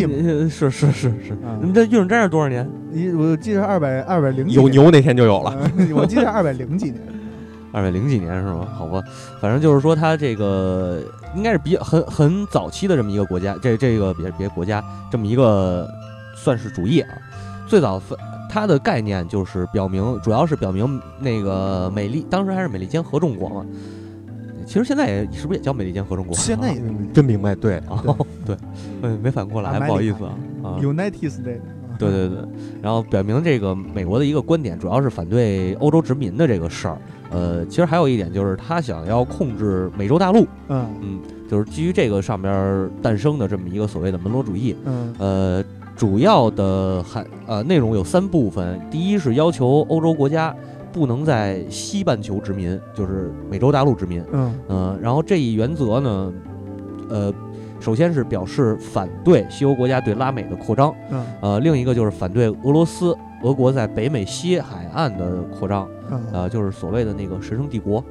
[0.49, 1.12] 是是是是，
[1.61, 2.68] 你这月润斋是多少年？
[2.93, 5.57] 你我记得二百二百零有牛那天就有了，
[5.95, 7.01] 我记得二百零几年，
[7.72, 8.68] 二百零几年是吗？
[8.72, 9.03] 好吧，
[9.41, 11.03] 反正就是说它这个
[11.34, 15.88] 应该是比较很很早期的这么一个国家，这这个别别国家这么一个
[16.36, 17.09] 算是主义啊，
[17.66, 18.16] 最早分。
[18.51, 23.64] 它的概念就是表明，主要是表明那个美利，当时还是美利坚合众国嘛。
[24.66, 26.34] 其实现在也是不是也叫美利坚合众国？
[26.34, 26.82] 现在也
[27.14, 28.03] 真明白， 对啊，
[28.44, 28.57] 对，
[29.01, 30.34] 没没反应过来，不好意思啊。
[30.80, 31.61] United States。
[31.98, 32.38] 对对对，
[32.80, 36.98] 然后表明这个美国的一个观点，主要是反对欧洲殖民的这个事儿。
[37.30, 40.46] 呃，其实还有一点就是他想要控制美洲大陆。
[40.68, 44.74] 嗯嗯，就是基于这个上边诞生的这么一个所谓的门罗主义。
[44.84, 45.64] 嗯呃。
[46.01, 50.57] 主要的含呃内容有三部分，第一是要求欧洲国家
[50.90, 54.24] 不能在西半球殖民，就是美洲大陆殖民。
[54.32, 56.32] 嗯嗯，然后这一原则呢，
[57.11, 57.30] 呃，
[57.80, 60.90] 首先是表示反对西欧国家对拉美的扩张。
[61.11, 65.86] 嗯，呃，另一个就是反对俄罗斯俄国在北美西海岸的扩张。
[66.11, 68.03] 嗯，呃，就是所谓的那个神圣帝国。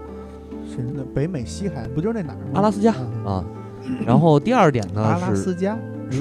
[0.64, 2.52] 神圣的北美西海岸不就是那哪儿吗？
[2.54, 2.94] 阿拉斯加
[3.26, 3.44] 啊。
[4.06, 5.24] 然后第二点呢是。
[5.24, 5.76] 阿拉斯加。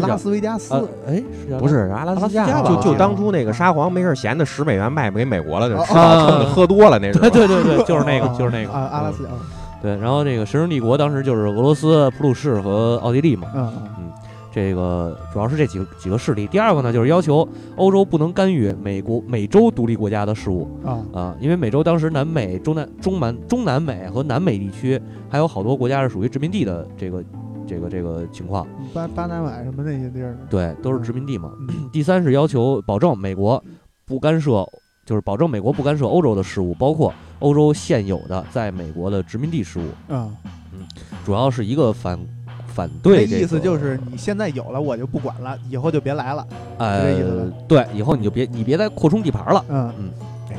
[0.07, 0.74] 拉斯维加斯，
[1.07, 1.22] 哎，
[1.59, 7.20] 不是阿拉斯加，就就当初那个沙皇没事闲的十美元卖给美国了，就吃饱撑的喝多了那种。
[7.20, 9.30] 对对对对，就是那个，就是那个啊，阿拉斯加。
[9.80, 13.49] 对，然后这个神圣帝国当时就是俄罗斯、普鲁士和奥地利嘛。
[13.55, 14.11] 嗯嗯，
[14.53, 16.47] 这个主要是这几个几个势力。
[16.49, 27.22] 第二个呢，就是要求欧洲不能干预美国美洲独立国家的事务啊啊，因为美洲当时南美、中南、中南、中南美和南美地区还有好多国家是属于殖民地的这个。
[27.69, 31.53] 这个这个情况，巴巴拿马什么那些地儿，对，都是殖民地嘛。
[31.93, 33.62] 第三是要求保证美国
[34.07, 34.66] 不干涉，
[35.05, 39.85] 就是保证美国不干涉欧洲的事务，包括欧洲现有的在美国的殖民地事务。
[40.09, 40.35] 嗯
[40.73, 40.87] 嗯，
[41.25, 42.19] 主要是一个反
[42.66, 46.47] 反对这，意思就是你现在有了，我就不管了，以后就别来了。
[46.79, 49.64] 呃，这意思对，以后你就别你别再扩充地盘了。
[49.69, 50.11] 嗯嗯，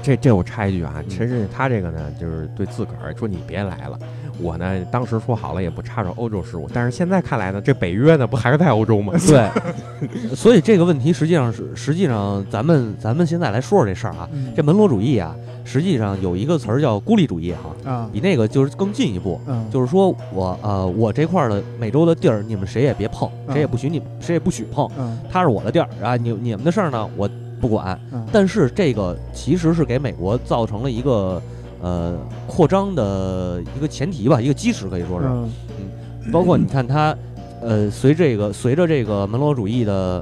[0.02, 3.98] 这这我插一句啊，陈是他这个呢，就是对自个儿说你别来了。
[4.42, 9.14] 我呢，当时说好了也不插手欧洲事务，但是现在看来呢，这北约呢不还是在欧洲吗？
[9.28, 9.50] 对，
[10.34, 15.36] 所以这个问题实际上是，实际上咱们咱们现在来说说这事儿啊，这门罗主义啊，
[15.66, 24.90] 实际上有一个词儿叫孤立主义哈，啊，比那个就是更进一步，就是说我呃我这块的美洲的地儿，你们谁也别碰，谁也不许你谁也不许碰，
[25.30, 27.30] 它是我的地儿啊，你你们的事儿呢我
[27.60, 28.00] 不管，
[28.32, 31.42] 但是这个其实是给美国造成了一个。
[31.82, 32.14] 呃，
[32.46, 37.16] 扩张的一个前提吧，一个基石可以说是，嗯，包括你看它，
[37.62, 40.22] 呃，随这个随着这个门罗主义的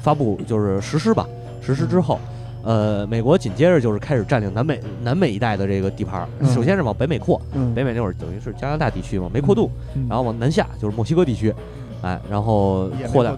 [0.00, 1.24] 发布，就是实施吧，
[1.60, 2.18] 实施之后，
[2.64, 7.40] 呃，美国紧接着就是开始占领南美南美一带的这个地盘，首先是往北美扩，
[7.76, 9.70] 北美那会儿等于是加拿大地区嘛，没扩动，
[10.08, 11.54] 然后往南下就是墨西哥地区，
[12.02, 13.36] 哎，然后扩大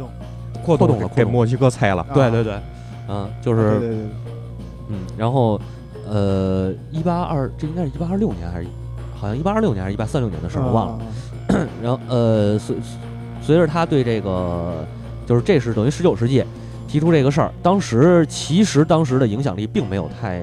[0.65, 0.99] 扩动。
[0.99, 2.59] 了，给墨西哥拆了，对对对，
[3.09, 4.07] 嗯，就是，
[4.89, 5.61] 嗯，然后。
[6.07, 8.67] 呃，一八二，这应该是一八二六年还是，
[9.17, 11.05] 好像一八二六年还是一八三六年的事儿，我忘了。
[11.83, 12.77] 然后呃，随
[13.41, 14.87] 随着他对这个，
[15.25, 16.45] 就是这是等于十九世纪
[16.87, 20.43] 提出这个事儿，当时其实当时的影响力并没有太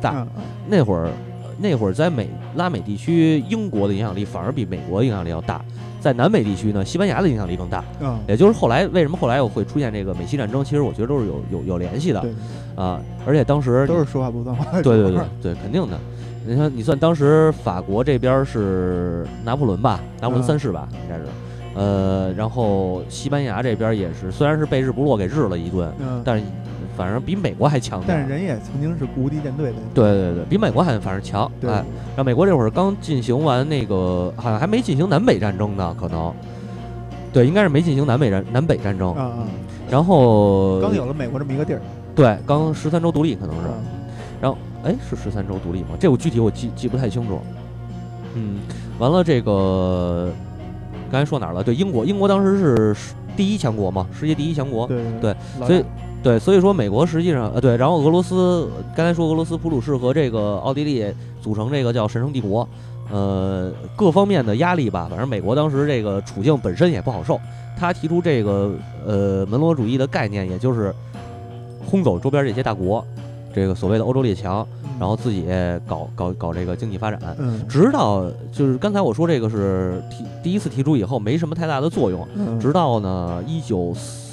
[0.00, 0.26] 大。
[0.66, 1.10] 那会儿
[1.58, 5.62] 那会儿在美拉美地区，英国的影响力反而比美国影响力要大。
[6.04, 7.82] 在南美地区呢，西班牙的影响力更大。
[8.02, 10.62] 嗯，也就是后来为什么后来又会出现这个美西战争？
[10.62, 12.22] 其实我觉得都是有有有联系的。
[12.76, 14.82] 啊，而且当时都是说话不算话。
[14.82, 15.98] 对对对对，肯定的。
[16.46, 21.24] 你看，你算当时法国这边是拿破仑吧，拿破仑三世吧，应该是。
[21.74, 25.90] 呃，然后西班牙这边也是，虽然是被日不落给日了一顿，
[26.22, 26.44] 但是
[26.96, 28.02] 反正比美国还强。
[28.06, 29.76] 但是人也曾经是无敌舰队的。
[29.94, 31.50] 对对对，比美国还反正强。
[31.60, 31.70] 对。
[31.70, 31.84] 然
[32.16, 36.32] 后美国这会儿刚进行完那个，好像还没进行南北战争呢，可能。
[37.32, 39.12] 对，应该是没进行南北战南北战争。
[39.14, 39.46] 啊啊。
[39.90, 40.80] 然后。
[40.80, 41.80] 刚有了美国这么一个地儿。
[42.14, 43.68] 对，刚十三州独立可能是。
[44.40, 45.88] 然后，哎，是十三州独立吗？
[45.98, 47.40] 这我具体我记记不太清楚。
[48.34, 48.60] 嗯，
[48.98, 50.30] 完了这个。
[51.10, 51.62] 刚才说哪儿了？
[51.62, 54.84] 对，英国，英国当时是第一强国嘛，世界第一强国。
[54.88, 55.84] 对对，所以
[56.24, 58.66] 对，所以说美国实际上呃对，然后俄罗斯
[58.96, 61.04] 刚才说俄罗斯普鲁士和这个奥地利
[61.42, 62.66] 组成这个叫神圣帝国，
[63.12, 67.38] 呃，各方面的压力吧，反正美国当时这个处境本身也不好受。
[67.78, 68.72] 他提出这个
[69.06, 70.94] 呃门罗主义的概念，也就是
[71.84, 73.04] 轰走周边这些大国，
[73.54, 74.66] 这个所谓的欧洲列强。
[74.96, 75.44] 然后自己
[75.88, 77.20] 搞搞搞这个经济发展，
[77.68, 82.24] 直到就是刚才我说这个是提第一次提出以后没什么太大的作用，
[82.60, 84.23] 直到呢一九四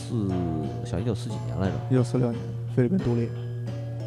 [0.86, 2.42] 小一九四几年来着，一九四六年
[2.76, 3.30] 菲律宾独立。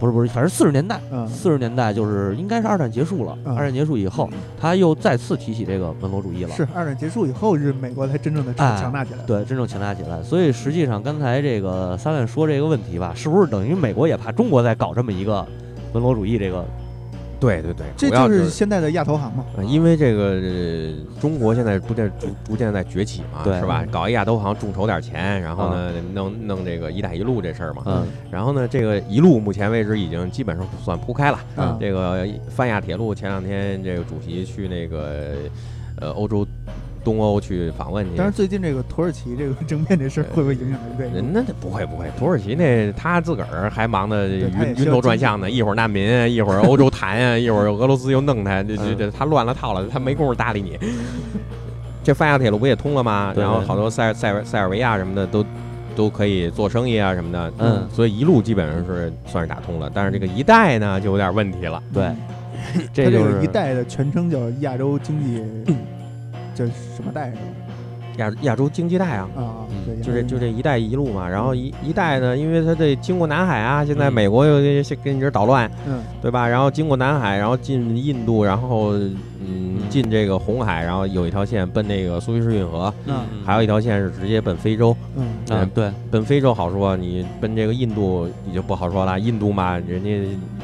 [0.01, 3.39] 不是不是，反正四十年代，四十年代就是应该是二战结束了。
[3.45, 4.29] 二战结束以后，
[4.61, 6.51] 他又再次提起这个门罗主义了。
[6.51, 9.21] 是二战结束以后，日美国才真正的强大起来。
[9.25, 10.21] 对，真正强大起来。
[10.23, 15.47] 所以实际上刚才这个三万说这个问题吧，是不是等于美国也怕中国在搞这么一个？
[15.93, 16.67] 门罗主义这个，
[17.41, 19.45] 对对对，这就是现在的亚投行嘛。
[19.67, 20.41] 因为这个
[21.21, 23.85] 中国现在逐渐逐逐渐在崛起嘛，是吧？
[23.91, 27.83] 搞一亚投行，众筹点钱，然后呢，弄弄这个“一带一路”这事儿嘛。
[27.87, 28.07] 嗯。
[28.31, 31.39] 然后呢，这个一路目前为止已经基本上算铺开了。
[31.57, 31.77] 嗯。
[31.81, 35.35] 这个泛亚铁路前两天这个主席去那个
[36.01, 36.47] 呃欧洲。
[37.05, 41.21] 东欧去访问去，但是最近这个土耳其这个政变这事儿会不会影响这个？
[41.21, 50.79] 那不会不会，土耳其那他自个儿还忙得晕晕头转向呢，一会儿难民，一会儿欧洲谈啊，一会儿俄罗斯又弄他，这这这他乱了套了，他没工夫搭理你。
[52.03, 53.33] 这泛亚铁路不也通了吗？
[53.37, 55.45] 然后好多塞塞尔塞尔维亚什么的都
[55.97, 59.91] 都可以做生意啊什么的，嗯，所以一路基本上是算是打通了。
[59.93, 62.11] 但是这个一带呢就有点问题了，对，
[62.93, 65.75] 这就是一带的全称叫亚洲经济。
[66.55, 67.64] 这什么带是吧？
[68.17, 69.43] 亚亚洲经济带啊，啊，
[70.03, 71.29] 就这就这一带一路嘛。
[71.29, 74.55] 然后一一带呢，因为它这经过南海啊，现在美国又
[75.03, 76.47] 跟你这捣乱，嗯，对吧？
[76.47, 78.93] 然后经过南海，然后进印度，然后
[79.41, 89.19] 嗯进这个红海，然后有一条线奔那个苏伊士运河，嗯，还有一条线是直接奔非洲，嗯，嗯，对，奔非洲好说，你奔这个印度你就不好说了。
[89.19, 90.11] 印度嘛，人家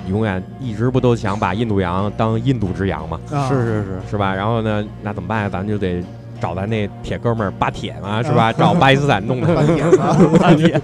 [0.09, 3.20] 永远一直不都想把印度洋当印度之洋嘛？
[3.28, 4.34] 是是是，是吧？
[4.34, 5.51] 然后呢，那怎么办？
[5.51, 6.03] 咱就得。
[6.41, 8.51] 找咱那铁哥们儿巴铁嘛，是吧？
[8.57, 9.84] 找巴基斯坦弄的巴铁，
[10.38, 10.80] 巴铁，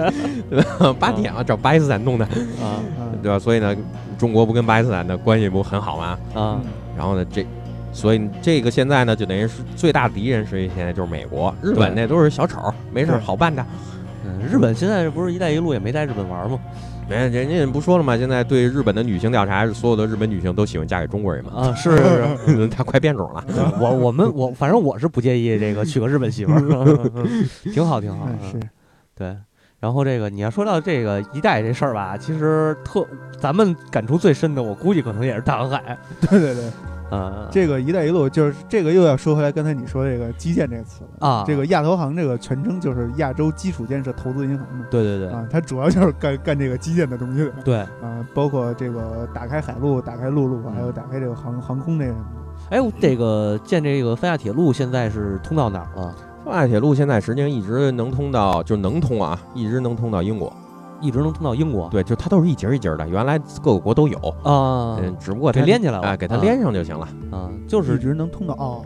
[0.50, 0.92] 对吧？
[0.98, 2.78] 巴铁嘛，找巴基斯坦弄的啊，
[3.22, 3.38] 对吧？
[3.38, 3.74] 所以呢，
[4.18, 6.18] 中国不跟巴基斯坦的关系不很好吗？
[6.34, 6.61] 啊，
[6.96, 7.44] 然后呢，这，
[7.92, 13.64] 所以这个现在呢，就等于是最大敌人，实际现在就是美国、日本，那都是小丑，没事好办的。
[14.24, 16.59] 嗯，日本现在不是“一带一路”也没在日本玩吗？
[17.09, 18.16] 没，人家不说了吗？
[18.16, 21.52] 现在对日本的女性调查，所有的日本女性都喜欢嫁给中国人嘛？
[21.54, 23.44] 啊，是是是， 他快变种了。
[23.80, 27.11] 我我们我反正我是不介意这个娶个日本媳妇儿，
[27.72, 28.28] 挺好挺好。
[28.50, 28.61] 是，
[29.14, 29.36] 对。
[29.78, 33.07] 然后这个你要说到这个一代这事儿吧，其实特
[33.38, 35.96] 咱们感触最深的，我估计可能也是大航海。
[36.22, 36.64] 对对对。
[37.11, 44.84] 啊，这个“一带一路”就是这个又要说回来，刚才你说这个基建这个词了啊，这个亚投行这个全称就是亚洲基础建设投资银行嘛。
[44.90, 47.52] 对对对，啊，它主要就是干干这个基建的东西的。
[47.64, 52.14] 对，啊，包括这个打开海路、打开陆路，还有打开这个航航空这个。
[52.70, 56.14] 哎，这个建这个泛亚铁路现在是通到哪儿了？
[56.44, 60.52] 泛亚铁路现在实际上一直能通到，就能通啊，一直能通到英国。
[61.01, 64.16] 一直能通到英国，对，就它都是一节一节的，原来各个国都有。
[64.43, 67.09] 啊，嗯，只不过给连起来了，哎，给它连上就行了。
[67.31, 68.82] 啊，就是一直能通到哦，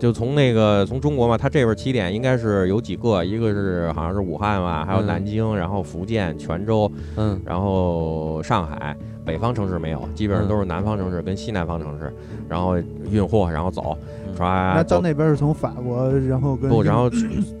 [0.00, 12.12] 就从那个从中国嘛，它这边起点应该是有几个，一个是好像是武汉吧，还有南京，然后福建泉州，嗯，然后上海，北方城市没有，基本上都是南方城市跟西南方城市，
[12.48, 12.76] 然后
[13.10, 13.96] 运货，然后走。
[14.38, 17.08] 那到那边是从法国，然后跟不，然后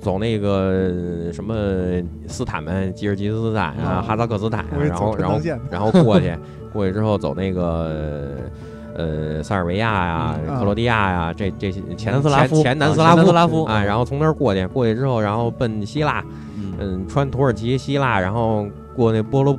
[0.00, 0.90] 走那个
[1.32, 1.54] 什么
[2.26, 5.40] 斯坦们，吉尔吉斯斯坦啊，哈萨克斯坦，然后然后
[5.70, 6.34] 然后过去，
[6.72, 8.32] 过去之后走那个
[8.96, 12.60] 呃塞尔维亚呀、克罗地亚呀，这这些前南斯拉夫。
[12.62, 16.24] 前南斯拉夫啊，然后从那儿过去，过去之后，然后奔希腊，
[16.80, 18.66] 嗯，穿土耳其、希腊，然后
[18.96, 19.56] 过那波罗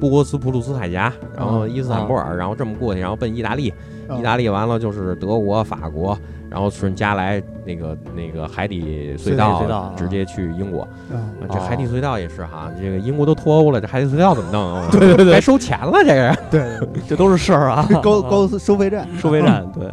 [0.00, 3.72] 波罗斯普鲁斯海峡，然后伊斯坦布尔，然后这么过去，然后奔意大利。
[4.16, 6.16] 意大利完了就是德国、法国，
[6.48, 10.86] 然后顺加来那个那个海底隧道，直接去英国。
[11.50, 14.90] 这海底隧道也是哈，这个英国都脱欧了，这海底隧道怎么弄？
[14.96, 16.36] 对对对，该收钱了，这个。
[16.48, 16.78] 对，
[17.08, 19.66] 这都是事儿啊， 高高收费站，收费站。
[19.72, 19.90] 对，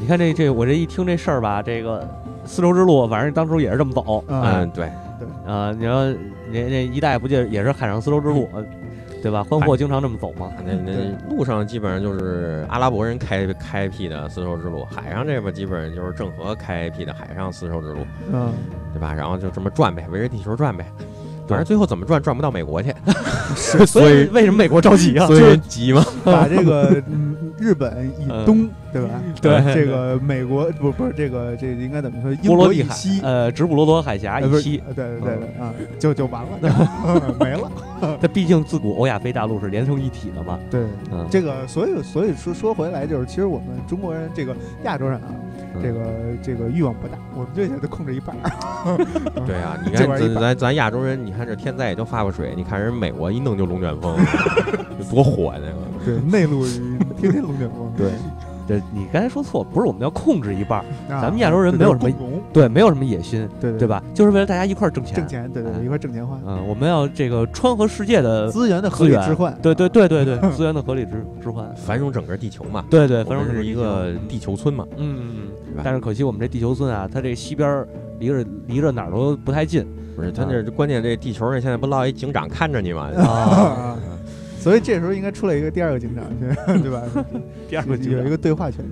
[0.00, 2.08] 你看这这我这一听这事儿吧，这个
[2.44, 4.22] 丝绸之路，反正当初也是这么走。
[4.28, 4.88] 嗯，对
[5.18, 6.06] 对啊，你说
[6.52, 8.48] 那那一代不就也是海上丝绸之路？
[9.22, 9.44] 对吧？
[9.44, 10.52] 换货经常这么走嘛。
[10.64, 10.92] 那那
[11.28, 18.06] 路上基本上就是阿拉伯人开开辟的丝绸之路，海上这边基本上就是郑和开辟的海上丝绸之路。
[18.32, 18.52] 嗯，
[18.92, 19.12] 对吧？
[19.12, 20.86] 然后就这么转呗，围着地球转呗。
[21.48, 22.94] 反正最后怎么转，转不到美国去。
[23.56, 25.26] 是， 所以为什么美国着急啊？
[25.26, 26.04] 所以急吗？
[26.24, 27.02] 把这个
[27.58, 28.68] 日本以东。
[28.90, 29.10] 对吧？
[29.42, 32.34] 对，这个美国不不是这个这应该怎么说？
[32.36, 36.58] 波罗的海，呃，直布罗陀海峡以西，对对对对啊，就就完了，
[37.38, 37.70] 没了。
[38.18, 40.58] 它毕竟自古欧亚非大陆是连成一体的嘛。
[40.70, 40.86] 对，
[41.30, 45.28] 这个所以所以说说回来就是，其实我们中国人这个亚洲人啊，
[45.82, 46.00] 这个
[46.42, 48.36] 这个欲望不大，我们这些都控制一半。
[49.46, 54.16] 对啊，你 看咱咱咱亚洲人，你看这天灾也就发发水，你看人美国一弄就龙卷风，
[55.10, 55.78] 多火那个。
[56.04, 56.64] 对，内陆
[57.16, 57.92] 天天龙卷风。
[57.96, 58.10] 对。
[58.68, 62.14] 这你刚才说错，不是我们要控制一半，咱们亚洲人没有什么
[62.52, 64.02] 对，没有什么野心，对对吧？
[64.12, 66.38] 就是为了大家一块挣钱，挣钱，对对，一块挣钱花。
[66.46, 72.84] 嗯，我们要这个川河世界的资源的合理置换，对对对对对，资源的合理置置换，繁荣整个地球嘛。
[72.90, 74.84] 对对，繁荣是一个地球村嘛。
[74.98, 75.48] 嗯
[75.84, 77.86] 但是可惜我们这地球村啊，它这西边
[78.18, 79.86] 离着离着哪儿都不太近。
[80.16, 83.10] 不是，它这关键这地球上现在不落一警长看着你吗？
[83.18, 83.96] 啊。
[84.58, 86.24] 所以这时候应该出来一个第二个警长，
[86.82, 87.02] 对吧？
[87.68, 88.84] 第二个有一个对话权。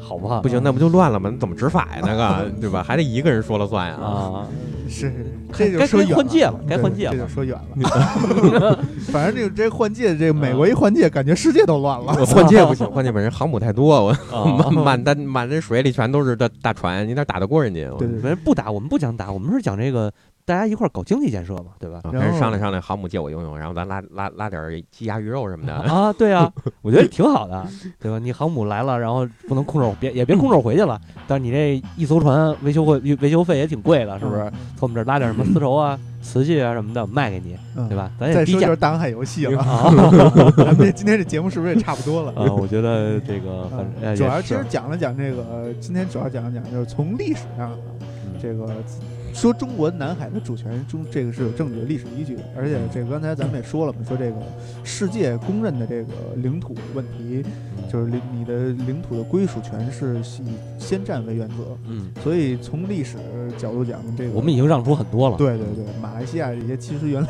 [0.00, 0.40] 好不好？
[0.40, 1.32] 不行，那不就乱了吗？
[1.40, 2.02] 怎么执法呀？
[2.02, 2.82] 那个，对吧？
[2.82, 3.94] 还得一个人说了算呀！
[3.96, 4.46] 啊，
[4.88, 5.12] 是，
[5.52, 8.84] 这就说换届了，该换届了，这就说远了。
[9.12, 12.12] 反正这个这换届，这个美国一换届，感觉世界都乱了。
[12.26, 17.90] 换届不行，换届本身航母太多，我 满满满这水里全都是大大船，你哪打得过人家？
[17.98, 20.12] 对对，不打，我们不讲打，我们是讲这个。
[20.46, 22.00] 大家一块儿搞经济建设嘛，对吧？
[22.12, 26.12] 然后商量商量，航母借我用用，然后咱拉拉拉点鸡鸭鱼肉什么的啊。
[26.12, 26.50] 对啊，
[26.82, 27.66] 我觉得挺好的，
[27.98, 28.20] 对吧？
[28.20, 31.00] 你航母来了，然后不能空手，别也别空手回去了。
[31.26, 34.48] 但是你这一艘船维修费维修费也挺贵的，是不是？
[34.76, 37.56] 从我们这儿拉点什么丝绸啊、瓷器啊什么的卖给你，
[37.88, 38.08] 对吧？
[38.20, 38.60] 咱也低价。
[38.60, 39.60] 就是大海游戏了。
[40.56, 42.30] 咱们今天这节目是不是也差不多了？
[42.40, 43.68] 啊，我觉得这个
[44.14, 47.76] 主要其实讲了讲这个，今天主要讲了讲就是从历史上
[48.40, 48.72] 这个。
[49.36, 52.42] 说中国南海的主权中，这个是有证据、历史依据的。
[52.56, 54.36] 而且，这个刚才咱们也说了嘛，说这个
[54.82, 57.44] 世界公认的这个领土问题，
[57.92, 61.76] 就是领你的领土的归属权是以先占为原则。
[61.86, 63.18] 嗯，所以从历史
[63.58, 65.36] 角度讲，这个我们已经让出很多了。
[65.36, 67.28] 对对对，马来西亚这些其实原来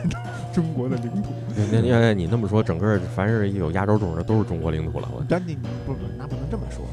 [0.52, 1.30] 中国的领土。
[1.72, 5.08] 那那你那么说，整个凡是有亚洲种的都是中国领土了？
[5.28, 6.86] 但你不不，那不能这么说。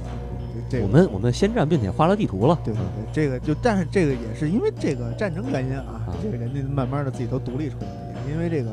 [0.82, 2.58] 我们我们先占，并且画了地图了。
[2.64, 8.14] 对对对，这个就但是这个也是因为这个战争原因啊，这个人家慢慢的自己都独立出来了。
[8.32, 8.72] 因为这个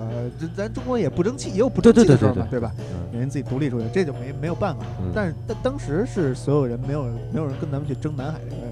[0.56, 2.72] 咱中国也不争气，也有不争气的时候嘛，对吧？
[3.12, 4.84] 人家自己独立出来，这就没没有办法。
[5.12, 7.02] 但是当当时是所有人没有
[7.32, 8.62] 没有人跟咱们去争南海这个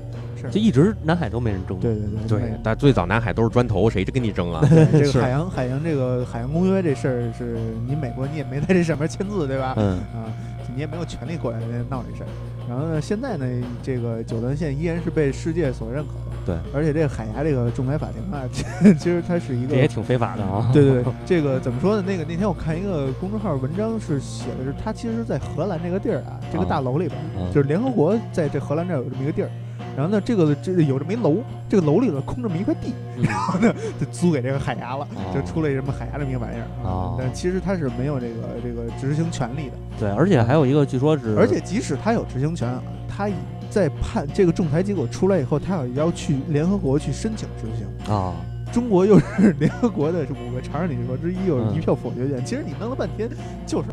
[0.41, 1.81] 事儿，就一直南海都没人争。
[1.81, 4.63] 对对对对，但最早南海都是砖头，谁跟你争啊？
[4.93, 9.75] 这个海洋海洋这个海洋公约这事儿，是你美国你也没在这上面签字，对吧？
[9.77, 10.31] 嗯啊，
[10.73, 11.59] 你也没有权利过来
[11.91, 12.29] 闹这事儿。
[12.69, 13.01] 然后呢？
[13.01, 13.47] 现在呢？
[13.83, 16.37] 这个九段线依然是被世界所认可的。
[16.45, 18.45] 对，而且这个海牙这个仲裁法庭啊，
[18.99, 20.71] 其实它是一个也挺非法的啊。
[20.73, 22.05] 对对对，这个怎么说呢？
[22.07, 29.51] 那个那天我看一个公众号文章是写的是，它其实，在荷兰这个地儿啊，这个大楼里边，就是联合国在这荷兰这儿有这么一个地儿。
[29.97, 31.39] 然后呢，这个这有这么一楼，
[31.69, 37.17] 这个楼里头空这么一块地，然后呢就租给这个海牙了，就出了什么海牙这么一个玩意儿啊。
[37.19, 39.73] 但其实他是没有这个这个执行权利的。
[39.99, 42.79] 对，而且还有一个，据说是，而且即使他有执行权，
[43.09, 43.29] 他
[43.69, 48.33] 在判这个仲裁结果出来以后，他也要去联合国去申请执行啊。
[48.73, 52.45] 中国又是联合国的五个常任理事国之一，又是一票否决权。
[52.45, 53.29] 其实你弄了半天
[53.67, 53.89] 就是。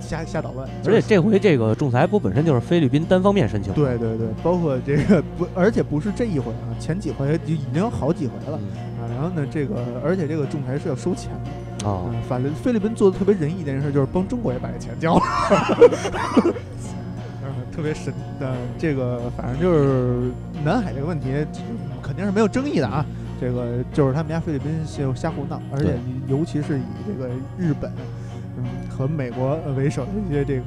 [0.00, 3.72] 瞎瞎捣乱，而且这回这个仲裁不本身就是菲律宾单方面申请？
[3.74, 9.10] 对对对，包括这个不，而且不是这一回啊，前几回就已经有好几回了啊。
[9.10, 9.74] 然后呢，这个
[10.04, 11.32] 而且这个仲裁是要收钱
[11.80, 12.04] 的啊。
[12.28, 15.22] 反正菲律宾做的特别仁义一件事，就是帮中国也把这钱交了，
[17.74, 18.54] 特别神的。
[18.78, 20.30] 这个反正就是
[20.64, 21.26] 南海这个问题
[22.00, 23.04] 肯定是没有争议的啊。
[23.40, 27.28] 这个就是他们家菲律宾就瞎胡闹，而且尤其是以这个
[27.58, 27.90] 日本。
[27.90, 30.64] 嗯和美国为首的一些这个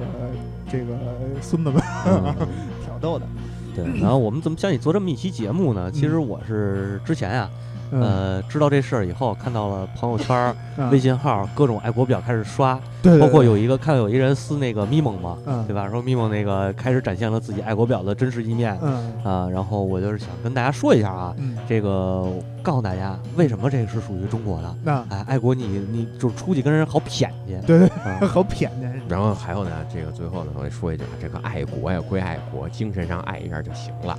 [0.72, 0.96] 这个
[1.42, 1.84] 孙子们
[2.86, 3.28] 挑逗的，
[3.76, 3.84] 对。
[4.00, 5.92] 然后我们怎么想起做这么一期节目呢？
[5.92, 7.50] 其实我是之前啊，
[7.92, 10.56] 呃，知道这事儿以后，看到了朋友圈、
[10.92, 15.38] 微信号各种爱国表开始刷，对，包括有一个看到有一人撕那个咪蒙嘛，
[15.68, 15.90] 对吧？
[15.90, 19.14] 说咪蒙那个开始展现了自己爱国表的真实一面，嗯。
[19.24, 21.36] 啊，然后我就是想跟大家说一下啊，
[21.68, 22.26] 这个
[22.64, 25.06] 告诉大家为什么这个是属于中国的，那。
[25.10, 27.90] 哎，爱国你你就出去跟人好谝去，对对，
[28.28, 29.02] 好谝去。
[29.08, 34.18] 然后还有呢，这个最后呢，我得说一句，这个爱国呀归爱国，精神上爱一下就行了。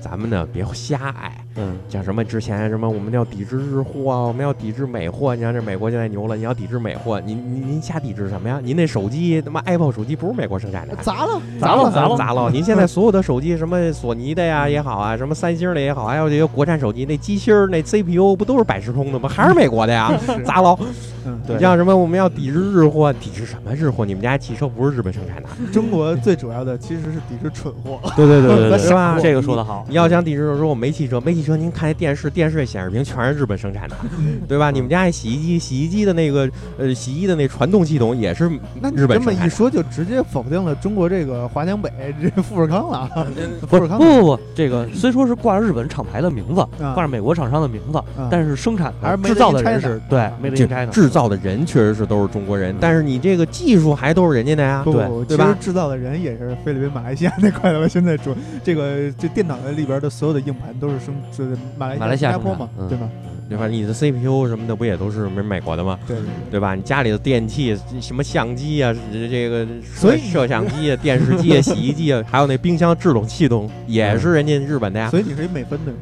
[0.00, 5.34] 咱们呢，别瞎爱，嗯，像什么之前什么，我们要抵制日货啊，我们要抵制美货。
[5.34, 8.60] 你看这美国现在牛了，你要抵制美货，您您您瞎抵制什么呀？
[8.62, 12.50] 您那手机他妈 Apple 手机不是美国生产的，砸了，砸了，砸了，砸了！
[12.50, 19.28] 您现在所有的手机，什么索尼的呀也好啊，什么三星的也好，还有这些国产手机，那机芯儿那 CPU 不都是百事通的吗？
[19.28, 20.12] 还是美国的呀？
[20.44, 20.78] 砸了！
[21.26, 24.04] 嗯，对，像什么我们要抵制日货，抵制什么日货？
[24.06, 25.48] 你们家汽车不是日本生产的？
[25.72, 27.98] 中国最主要的其实是抵制蠢货。
[28.14, 29.18] 对对对对对，是 吧？
[29.20, 29.84] 这个说的好。
[29.88, 33.96] 你要想抵制，说我没汽车，没汽车，您看那电视，电视显示屏全是日本生产的，
[34.46, 34.70] 对吧？
[34.70, 38.50] 你们家那洗衣机，洗衣机的那个呃，洗衣的那传动系统也是
[38.94, 41.90] 日本这么一说，就直接否定了中国这个华强北
[42.22, 43.10] 这富士康了。
[43.66, 47.98] 富士康不不不，这个虽说是挂着日本厂牌的名字，挂着美国厂商的名字，
[48.30, 50.92] 但是生产还是制造的人是对，没离开的。
[50.92, 54.92] 制造的人确实是都是中国人，但是你这个技术还都是人家的呀，对
[55.24, 55.56] 对吧？
[55.58, 57.88] 制造的人也是菲律宾、马来西亚那块的。
[57.88, 63.08] 现在主这个这电脑的里边的所有的硬盘都是生是马来马来西亚、新加坡嘛，对吧？
[63.48, 63.66] 对吧？
[63.66, 65.98] 你的 CPU 什么的不也都是美美国的吗？
[66.06, 66.16] 对
[66.50, 66.74] 对吧？
[66.74, 75.08] 你家里的电器，什么相机啊，这个所以摄像机啊、 电视机啊、洗衣机啊，还有那冰箱制冷系统也是人家日本的呀。
[75.08, 75.92] 所以你是一美分的。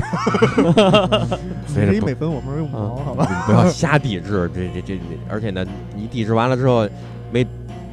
[1.66, 3.44] 所以一美分，我们是五毛，好吧？
[3.46, 5.64] 不要瞎抵制，这这这，而且呢，
[5.94, 6.88] 你抵制完了之后，
[7.32, 7.46] 没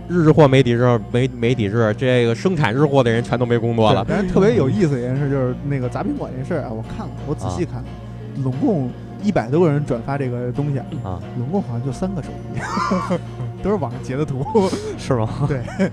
[0.08, 4.06] 日货没抵制，没没抵制，这个生产日货的人全都没工作了。
[4.08, 7.84] 但是特别有意思一件事就是那个砸宾馆这事儿啊，我看了，我仔细看，
[8.42, 8.90] 总共
[9.22, 12.62] 一百多个人转发这个东西啊，总共好像就三个手机，
[13.62, 14.46] 都是网上截的图，
[14.98, 15.28] 是吗？
[15.48, 15.62] 对，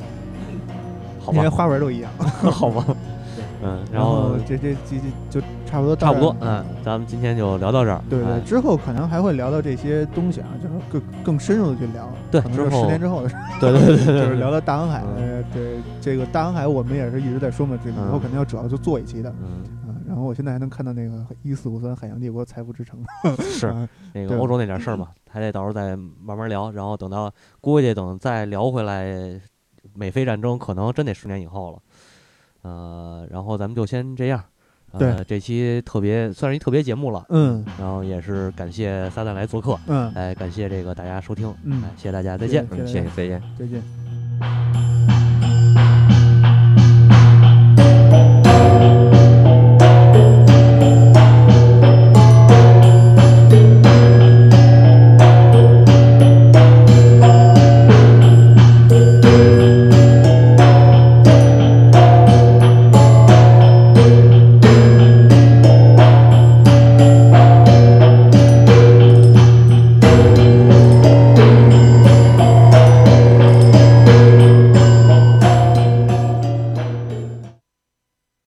[1.21, 2.85] 好吧，连花纹都一样，好吧。
[3.65, 4.99] 嗯，然后这这这
[5.31, 8.01] 这就差不多差不多，嗯，咱们今天就聊到这儿。
[8.11, 12.09] 对对，之后可能还会聊到这些东西啊，就是更更深入的去聊。
[12.31, 13.35] 对，之后十年之后的事。
[13.61, 15.03] 对对对对， 就是聊到大航海。
[15.53, 19.33] 对，这个大航海我们也是一直在说嘛，这以后肯定要主要就做一期的。
[19.41, 22.99] 嗯啊，然后我现在还能看到那个一四五三海洋帝国财富之城。
[23.41, 23.73] 是
[24.13, 26.71] 那个欧洲那点事儿嘛，还得到时候再慢慢聊。
[26.73, 29.41] 然后等到估计等再聊回来，
[29.95, 31.79] 美菲战争可能真得十年以后了。
[32.65, 34.43] 呃，然后咱们就先这样。
[34.97, 37.27] 对，这期特别算是一特别节目了。
[37.29, 39.77] 嗯，然后也是感谢撒旦来做客。
[39.89, 41.53] 嗯，哎，感谢这个大家收听。
[41.65, 42.65] 嗯，谢谢大家，再见。
[42.87, 44.94] 谢谢，再见，再见。